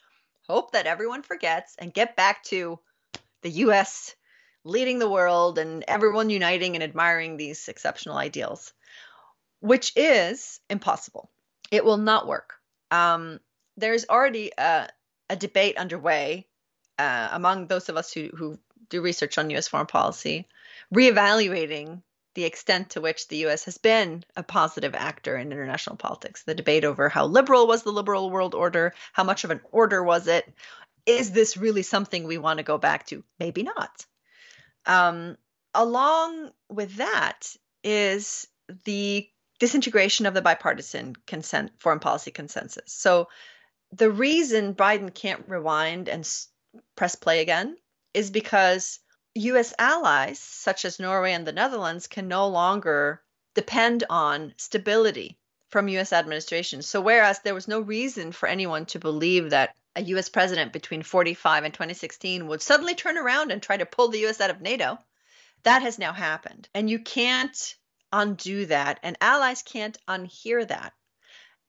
hope 0.48 0.72
that 0.72 0.86
everyone 0.86 1.22
forgets 1.22 1.76
and 1.78 1.94
get 1.94 2.16
back 2.16 2.42
to 2.44 2.80
the 3.42 3.50
US 3.50 4.14
leading 4.64 4.98
the 4.98 5.08
world 5.08 5.58
and 5.58 5.84
everyone 5.88 6.30
uniting 6.30 6.74
and 6.74 6.82
admiring 6.82 7.36
these 7.36 7.68
exceptional 7.68 8.16
ideals, 8.16 8.72
which 9.60 9.92
is 9.96 10.60
impossible. 10.68 11.30
It 11.70 11.84
will 11.84 11.96
not 11.96 12.26
work. 12.26 12.54
Um, 12.90 13.40
there's 13.76 14.06
already 14.08 14.52
a, 14.58 14.88
a, 15.28 15.36
debate 15.36 15.76
underway 15.76 16.46
uh, 16.98 17.28
among 17.32 17.66
those 17.66 17.88
of 17.88 17.96
us 17.96 18.12
who, 18.12 18.28
who 18.36 18.58
do 18.88 19.00
research 19.00 19.38
on 19.38 19.50
US 19.50 19.68
foreign 19.68 19.86
policy, 19.86 20.48
reevaluating 20.94 22.02
the 22.34 22.44
extent 22.44 22.90
to 22.90 23.00
which 23.00 23.28
the 23.28 23.46
US 23.46 23.64
has 23.64 23.78
been 23.78 24.24
a 24.36 24.42
positive 24.42 24.94
actor 24.94 25.36
in 25.36 25.52
international 25.52 25.96
politics. 25.96 26.42
The 26.42 26.54
debate 26.54 26.84
over 26.84 27.08
how 27.08 27.26
liberal 27.26 27.66
was 27.66 27.82
the 27.82 27.92
liberal 27.92 28.30
world 28.30 28.54
order, 28.54 28.94
how 29.12 29.24
much 29.24 29.44
of 29.44 29.50
an 29.50 29.60
order 29.70 30.02
was 30.02 30.26
it? 30.26 30.52
Is 31.06 31.32
this 31.32 31.56
really 31.56 31.82
something 31.82 32.24
we 32.24 32.38
want 32.38 32.58
to 32.58 32.64
go 32.64 32.78
back 32.78 33.06
to? 33.06 33.24
Maybe 33.38 33.62
not. 33.62 34.06
Um, 34.90 35.36
along 35.72 36.50
with 36.68 36.96
that 36.96 37.54
is 37.84 38.48
the 38.84 39.28
disintegration 39.60 40.26
of 40.26 40.34
the 40.34 40.42
bipartisan 40.42 41.14
consent 41.28 41.70
foreign 41.78 42.00
policy 42.00 42.32
consensus. 42.32 42.92
So 42.92 43.28
the 43.92 44.10
reason 44.10 44.74
Biden 44.74 45.14
can't 45.14 45.48
rewind 45.48 46.08
and 46.08 46.28
press 46.96 47.14
play 47.14 47.40
again 47.40 47.76
is 48.14 48.32
because 48.32 48.98
US 49.36 49.72
allies 49.78 50.40
such 50.40 50.84
as 50.84 50.98
Norway 50.98 51.34
and 51.34 51.46
the 51.46 51.52
Netherlands 51.52 52.08
can 52.08 52.26
no 52.26 52.48
longer 52.48 53.22
depend 53.54 54.02
on 54.10 54.54
stability 54.56 55.38
from 55.68 55.86
US 55.86 56.12
administration. 56.12 56.82
So 56.82 57.00
whereas 57.00 57.38
there 57.44 57.54
was 57.54 57.68
no 57.68 57.78
reason 57.78 58.32
for 58.32 58.48
anyone 58.48 58.86
to 58.86 58.98
believe 58.98 59.50
that 59.50 59.76
a 59.96 60.02
US 60.02 60.28
president 60.28 60.72
between 60.72 61.02
45 61.02 61.64
and 61.64 61.74
2016 61.74 62.46
would 62.46 62.62
suddenly 62.62 62.94
turn 62.94 63.18
around 63.18 63.50
and 63.50 63.62
try 63.62 63.76
to 63.76 63.86
pull 63.86 64.08
the 64.08 64.26
US 64.26 64.40
out 64.40 64.50
of 64.50 64.60
NATO. 64.60 64.98
That 65.64 65.82
has 65.82 65.98
now 65.98 66.12
happened. 66.12 66.68
And 66.74 66.88
you 66.88 67.00
can't 67.00 67.74
undo 68.12 68.66
that, 68.66 68.98
and 69.02 69.16
allies 69.20 69.62
can't 69.62 69.98
unhear 70.08 70.66
that. 70.66 70.92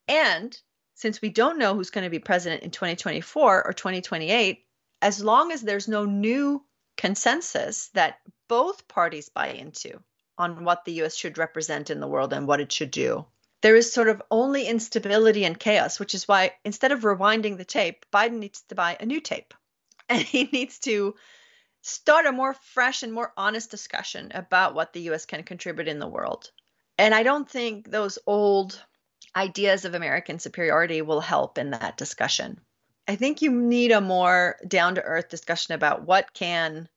And 0.08 0.58
since 0.96 1.22
we 1.22 1.30
don't 1.30 1.58
know 1.58 1.76
who's 1.76 1.90
going 1.90 2.04
to 2.04 2.10
be 2.10 2.20
president 2.20 2.64
in 2.64 2.72
2024 2.72 3.66
or 3.66 3.74
2028, 3.74 4.66
as 5.02 5.24
long 5.24 5.52
as 5.52 5.62
there's 5.62 5.88
no 5.88 6.06
new 6.06 6.64
consensus 6.98 7.90
that 7.90 8.20
both 8.48 8.88
parties 8.88 9.30
buy 9.30 9.48
into 9.48 10.00
on 10.38 10.64
what 10.64 10.86
the 10.86 11.02
US 11.04 11.16
should 11.16 11.38
represent 11.38 11.90
in 11.90 12.00
the 12.00 12.08
world 12.08 12.34
and 12.34 12.48
what 12.48 12.62
it 12.62 12.72
should 12.72 12.92
do, 12.92 13.26
there 13.62 13.76
is 13.76 13.94
sort 13.94 14.10
of 14.10 14.22
only 14.32 14.66
instability 14.68 15.46
and 15.46 15.60
chaos, 15.60 16.00
which 16.00 16.14
is 16.14 16.28
why 16.28 16.52
instead 16.66 16.92
of 16.92 17.02
rewinding 17.02 17.58
the 17.58 17.66
tape, 17.66 18.06
Biden 18.12 18.40
needs 18.40 18.62
to 18.70 18.76
buy 18.76 18.98
a 19.00 19.06
new 19.06 19.22
tape. 19.22 19.54
And 20.10 20.22
he 20.22 20.44
needs 20.44 20.80
to 20.80 21.16
start 21.82 22.26
a 22.26 22.34
more 22.34 22.54
fresh 22.54 23.02
and 23.02 23.14
more 23.14 23.32
honest 23.38 23.72
discussion 23.72 24.32
about 24.36 24.76
what 24.76 24.92
the 24.92 25.10
US 25.12 25.26
can 25.26 25.44
contribute 25.44 25.88
in 25.88 26.00
the 26.00 26.08
world. 26.08 26.52
And 26.98 27.16
I 27.16 27.24
don't 27.24 27.50
think 27.50 27.90
those 27.90 28.20
old 28.28 28.84
ideas 29.36 29.86
of 29.86 29.96
American 29.96 30.40
superiority 30.40 31.02
will 31.02 31.22
help 31.22 31.58
in 31.58 31.72
that 31.72 31.96
discussion. 31.96 32.60
I 33.08 33.16
think 33.16 33.42
you 33.42 33.52
need 33.52 33.92
a 33.92 34.02
more 34.02 34.58
down 34.68 34.96
to 34.96 35.02
earth 35.02 35.30
discussion 35.30 35.76
about 35.76 36.04
what 36.04 36.34
can 36.34 36.90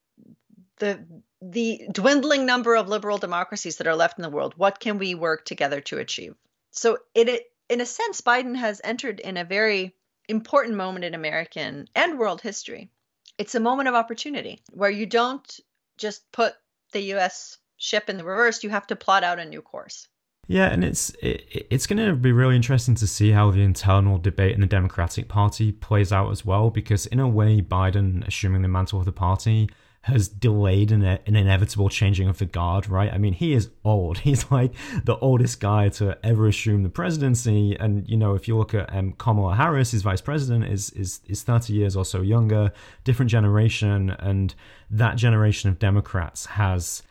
the 0.78 1.04
the 1.40 1.86
dwindling 1.92 2.46
number 2.46 2.74
of 2.74 2.88
liberal 2.88 3.18
democracies 3.18 3.76
that 3.76 3.86
are 3.86 3.96
left 3.96 4.18
in 4.18 4.22
the 4.22 4.30
world, 4.30 4.54
what 4.56 4.80
can 4.80 4.98
we 4.98 5.14
work 5.14 5.44
together 5.44 5.80
to 5.82 5.98
achieve? 5.98 6.34
So 6.74 6.98
it, 7.14 7.28
it 7.28 7.44
in 7.68 7.80
a 7.80 7.86
sense 7.86 8.20
biden 8.20 8.56
has 8.56 8.80
entered 8.84 9.20
in 9.20 9.36
a 9.36 9.44
very 9.44 9.94
important 10.28 10.76
moment 10.76 11.04
in 11.04 11.14
american 11.14 11.88
and 11.94 12.18
world 12.18 12.40
history. 12.40 12.90
It's 13.36 13.54
a 13.54 13.60
moment 13.60 13.88
of 13.88 13.94
opportunity 13.94 14.60
where 14.70 14.90
you 14.90 15.06
don't 15.06 15.60
just 15.98 16.30
put 16.30 16.54
the 16.92 17.14
us 17.14 17.58
ship 17.76 18.08
in 18.08 18.16
the 18.16 18.24
reverse 18.24 18.62
you 18.62 18.70
have 18.70 18.86
to 18.88 18.96
plot 18.96 19.24
out 19.24 19.38
a 19.38 19.44
new 19.44 19.62
course. 19.62 20.08
Yeah, 20.46 20.66
and 20.66 20.84
it's 20.84 21.10
it, 21.22 21.66
it's 21.70 21.86
going 21.86 22.06
to 22.06 22.14
be 22.14 22.32
really 22.32 22.56
interesting 22.56 22.94
to 22.96 23.06
see 23.06 23.30
how 23.30 23.50
the 23.50 23.62
internal 23.62 24.18
debate 24.18 24.54
in 24.54 24.60
the 24.60 24.66
Democratic 24.66 25.28
Party 25.28 25.72
plays 25.72 26.12
out 26.12 26.30
as 26.30 26.44
well, 26.44 26.70
because 26.70 27.06
in 27.06 27.18
a 27.18 27.28
way, 27.28 27.60
Biden 27.60 28.26
assuming 28.26 28.62
the 28.62 28.68
mantle 28.68 28.98
of 28.98 29.06
the 29.06 29.12
party 29.12 29.70
has 30.04 30.28
delayed 30.28 30.92
an, 30.92 31.02
an 31.02 31.34
inevitable 31.34 31.88
changing 31.88 32.28
of 32.28 32.36
the 32.36 32.44
guard, 32.44 32.90
right? 32.90 33.10
I 33.10 33.16
mean, 33.16 33.32
he 33.32 33.54
is 33.54 33.70
old. 33.86 34.18
He's 34.28 34.50
like 34.50 34.74
the 35.04 35.16
oldest 35.16 35.60
guy 35.60 35.88
to 35.90 36.18
ever 36.22 36.46
assume 36.46 36.82
the 36.82 36.90
presidency. 36.90 37.74
And, 37.80 38.06
you 38.06 38.18
know, 38.18 38.34
if 38.34 38.46
you 38.46 38.58
look 38.58 38.74
at 38.74 38.94
um, 38.94 39.12
Kamala 39.12 39.54
Harris, 39.54 39.92
his 39.92 40.02
vice 40.02 40.20
president, 40.20 40.66
is, 40.66 40.90
is, 40.90 41.20
is 41.26 41.42
30 41.42 41.72
years 41.72 41.96
or 41.96 42.04
so 42.04 42.20
younger, 42.20 42.70
different 43.04 43.30
generation. 43.30 44.10
And 44.10 44.54
that 44.90 45.16
generation 45.16 45.70
of 45.70 45.78
Democrats 45.78 46.44
has 46.46 47.02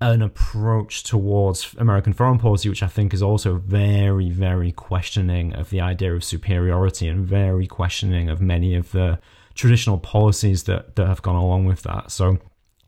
an 0.00 0.22
approach 0.22 1.02
towards 1.02 1.74
American 1.78 2.12
foreign 2.12 2.38
policy, 2.38 2.68
which 2.68 2.82
I 2.82 2.86
think 2.86 3.12
is 3.12 3.24
also 3.24 3.56
very, 3.56 4.30
very 4.30 4.70
questioning 4.70 5.52
of 5.52 5.70
the 5.70 5.80
idea 5.80 6.14
of 6.14 6.22
superiority 6.22 7.08
and 7.08 7.26
very 7.26 7.66
questioning 7.66 8.28
of 8.28 8.40
many 8.40 8.76
of 8.76 8.92
the 8.92 9.18
traditional 9.56 9.98
policies 9.98 10.64
that 10.64 10.96
that 10.96 11.06
have 11.06 11.22
gone 11.22 11.34
along 11.34 11.64
with 11.64 11.82
that. 11.82 12.10
So 12.10 12.38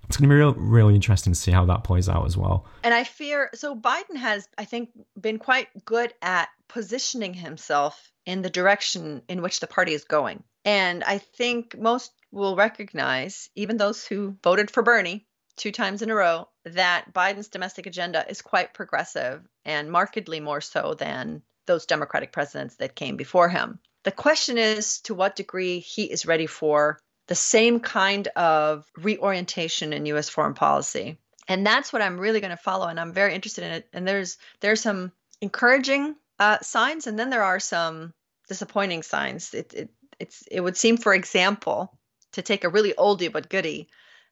it's 0.09 0.17
going 0.17 0.29
to 0.29 0.35
be 0.35 0.39
real, 0.39 0.55
really 0.55 0.95
interesting 0.95 1.33
to 1.33 1.39
see 1.39 1.51
how 1.51 1.67
that 1.67 1.85
plays 1.85 2.09
out 2.09 2.25
as 2.25 2.37
well. 2.37 2.67
And 2.83 2.95
I 2.95 3.05
fear 3.05 3.51
so 3.55 3.77
Biden 3.77 4.17
has, 4.17 4.49
I 4.57 4.65
think, 4.65 4.91
been 5.21 5.39
quite 5.39 5.69
good 5.85 6.15
at 6.23 6.49
positioning 6.69 7.35
himself 7.35 8.13
in 8.25 8.43
the 8.43 8.51
direction 8.51 9.23
in 9.29 9.43
which 9.43 9.61
the 9.61 9.67
party 9.67 9.93
is 9.93 10.05
going. 10.05 10.45
And 10.65 11.03
I 11.05 11.19
think 11.19 11.79
most 11.79 12.13
will 12.31 12.57
recognize, 12.57 13.49
even 13.55 13.77
those 13.77 14.05
who 14.07 14.37
voted 14.43 14.71
for 14.71 14.83
Bernie 14.83 15.27
two 15.57 15.73
times 15.73 16.03
in 16.03 16.11
a 16.11 16.15
row, 16.15 16.49
that 16.65 17.13
Biden's 17.13 17.49
domestic 17.49 17.87
agenda 17.87 18.25
is 18.29 18.43
quite 18.43 18.75
progressive 18.75 19.43
and 19.65 19.91
markedly 19.91 20.41
more 20.41 20.61
so 20.61 20.95
than 20.95 21.43
those 21.67 21.87
Democratic 21.87 22.33
presidents 22.33 22.77
that 22.77 22.95
came 22.95 23.17
before 23.17 23.49
him. 23.49 23.79
The 24.09 24.13
question 24.13 24.57
is 24.57 25.01
to 25.01 25.13
what 25.13 25.37
degree 25.37 25.81
he 25.81 26.05
is 26.05 26.25
ready 26.25 26.47
for 26.47 26.99
the 27.27 27.35
same 27.35 27.79
kind 27.79 28.27
of 28.29 28.91
reorientation 28.97 29.93
in 29.93 30.07
US 30.07 30.31
foreign 30.31 30.55
policy. 30.55 31.19
And 31.47 31.67
that's 31.67 31.93
what 31.93 32.01
I'm 32.01 32.19
really 32.19 32.41
going 32.41 32.57
to 32.57 32.57
follow 32.57 32.87
and 32.87 32.99
I'm 32.99 33.13
very 33.13 33.35
interested 33.35 33.65
in 33.65 33.73
it. 33.73 33.89
And 33.93 34.09
there's 34.09 34.39
there's 34.61 34.81
some 34.81 35.13
encouraging 35.43 36.17
uh, 36.39 36.57
signs 36.63 37.07
and 37.07 37.19
then 37.19 37.29
there 37.29 37.43
are 37.43 37.61
some 37.61 38.15
disappointing 38.49 39.03
signs. 39.03 39.53
It, 39.53 39.75
it 39.75 39.91
it's 40.19 40.43
it 40.51 40.63
would 40.63 40.79
seem 40.79 40.97
for 40.97 41.13
example 41.13 41.93
to 42.33 42.41
take 42.41 42.65
a 42.65 42.71
really 42.71 42.95
oldie 42.95 43.31
but 43.31 43.51
goodie 43.51 43.91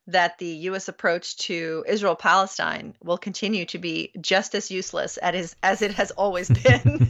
that 0.09 0.39
the 0.39 0.47
U.S. 0.47 0.89
approach 0.89 1.37
to 1.39 1.85
Israel 1.89 2.15
Palestine 2.15 2.95
will 3.03 3.19
continue 3.19 3.65
to 3.67 3.79
be 3.79 4.13
just 4.21 4.55
as 4.55 4.71
useless 4.71 5.17
as, 5.19 5.57
as 5.63 5.83
it 5.83 5.93
has 5.95 6.11
always 6.13 6.49
been. 6.63 7.09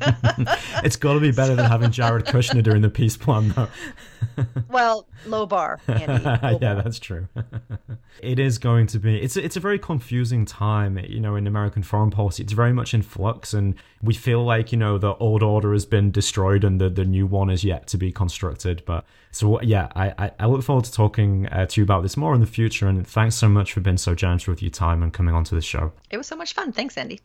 it's 0.82 0.96
got 0.96 1.14
to 1.14 1.20
be 1.20 1.30
better 1.30 1.52
so, 1.52 1.56
than 1.56 1.66
having 1.66 1.90
Jared 1.90 2.24
Kushner 2.26 2.62
during 2.62 2.82
the 2.82 2.90
peace 2.90 3.16
plan, 3.16 3.50
though. 3.50 3.68
well, 4.70 5.06
low 5.26 5.46
bar, 5.46 5.80
Andy. 5.88 6.24
Low 6.24 6.58
yeah, 6.60 6.74
bar. 6.74 6.82
that's 6.82 6.98
true. 6.98 7.28
it 8.20 8.38
is 8.38 8.58
going 8.58 8.86
to 8.88 8.98
be. 8.98 9.18
It's 9.20 9.36
a, 9.36 9.44
it's 9.44 9.56
a 9.56 9.60
very 9.60 9.78
confusing 9.78 10.46
time, 10.46 10.98
you 10.98 11.20
know, 11.20 11.36
in 11.36 11.46
American 11.46 11.82
foreign 11.82 12.10
policy. 12.10 12.42
It's 12.42 12.52
very 12.52 12.72
much 12.72 12.94
in 12.94 13.02
flux, 13.02 13.52
and 13.52 13.74
we 14.02 14.14
feel 14.14 14.44
like 14.44 14.72
you 14.72 14.78
know 14.78 14.98
the 14.98 15.14
old 15.16 15.42
order 15.42 15.72
has 15.72 15.84
been 15.84 16.10
destroyed 16.10 16.64
and 16.64 16.80
the 16.80 16.88
the 16.88 17.04
new 17.04 17.26
one 17.26 17.50
is 17.50 17.64
yet 17.64 17.86
to 17.88 17.98
be 17.98 18.12
constructed. 18.12 18.82
But 18.86 19.04
so 19.30 19.60
yeah, 19.60 19.88
I 19.94 20.32
I, 20.38 20.46
look 20.46 20.62
forward 20.62 20.84
to 20.86 20.92
talking 20.92 21.46
uh, 21.48 21.66
to 21.66 21.80
you 21.80 21.84
about 21.84 22.02
this 22.02 22.16
more 22.16 22.34
in 22.34 22.40
the 22.40 22.46
future. 22.46 22.85
And 22.86 23.06
thanks 23.06 23.36
so 23.36 23.48
much 23.48 23.72
for 23.72 23.80
being 23.80 23.96
so 23.96 24.14
generous 24.14 24.46
with 24.46 24.62
your 24.62 24.70
time 24.70 25.02
and 25.02 25.12
coming 25.12 25.34
onto 25.34 25.54
the 25.54 25.62
show. 25.62 25.92
It 26.10 26.16
was 26.16 26.26
so 26.26 26.36
much 26.36 26.54
fun. 26.54 26.72
Thanks, 26.72 26.96
Andy. 26.96 27.20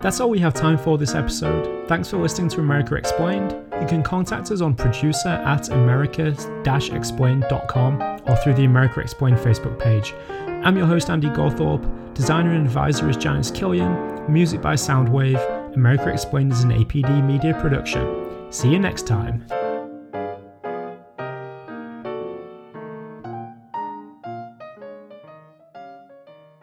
That's 0.00 0.20
all 0.20 0.30
we 0.30 0.38
have 0.38 0.54
time 0.54 0.78
for 0.78 0.96
this 0.96 1.16
episode. 1.16 1.88
Thanks 1.88 2.08
for 2.08 2.18
listening 2.18 2.48
to 2.50 2.60
America 2.60 2.94
Explained. 2.94 3.50
You 3.80 3.86
can 3.86 4.04
contact 4.04 4.52
us 4.52 4.60
on 4.60 4.74
producer 4.74 5.28
at 5.28 5.70
america-explained.com 5.70 8.02
or 8.26 8.36
through 8.36 8.54
the 8.54 8.64
America 8.64 9.00
Explained 9.00 9.38
Facebook 9.38 9.80
page. 9.80 10.14
I'm 10.64 10.76
your 10.76 10.86
host, 10.86 11.10
Andy 11.10 11.28
Gawthorpe. 11.28 12.14
Designer 12.14 12.52
and 12.52 12.64
advisor 12.66 13.08
is 13.08 13.16
Janice 13.16 13.50
Killian. 13.50 14.32
Music 14.32 14.62
by 14.62 14.74
Soundwave. 14.74 15.74
America 15.74 16.10
Explained 16.10 16.52
is 16.52 16.62
an 16.62 16.70
APD 16.70 17.26
media 17.26 17.54
production. 17.60 18.06
See 18.52 18.70
you 18.70 18.78
next 18.78 19.04
time. 19.06 19.44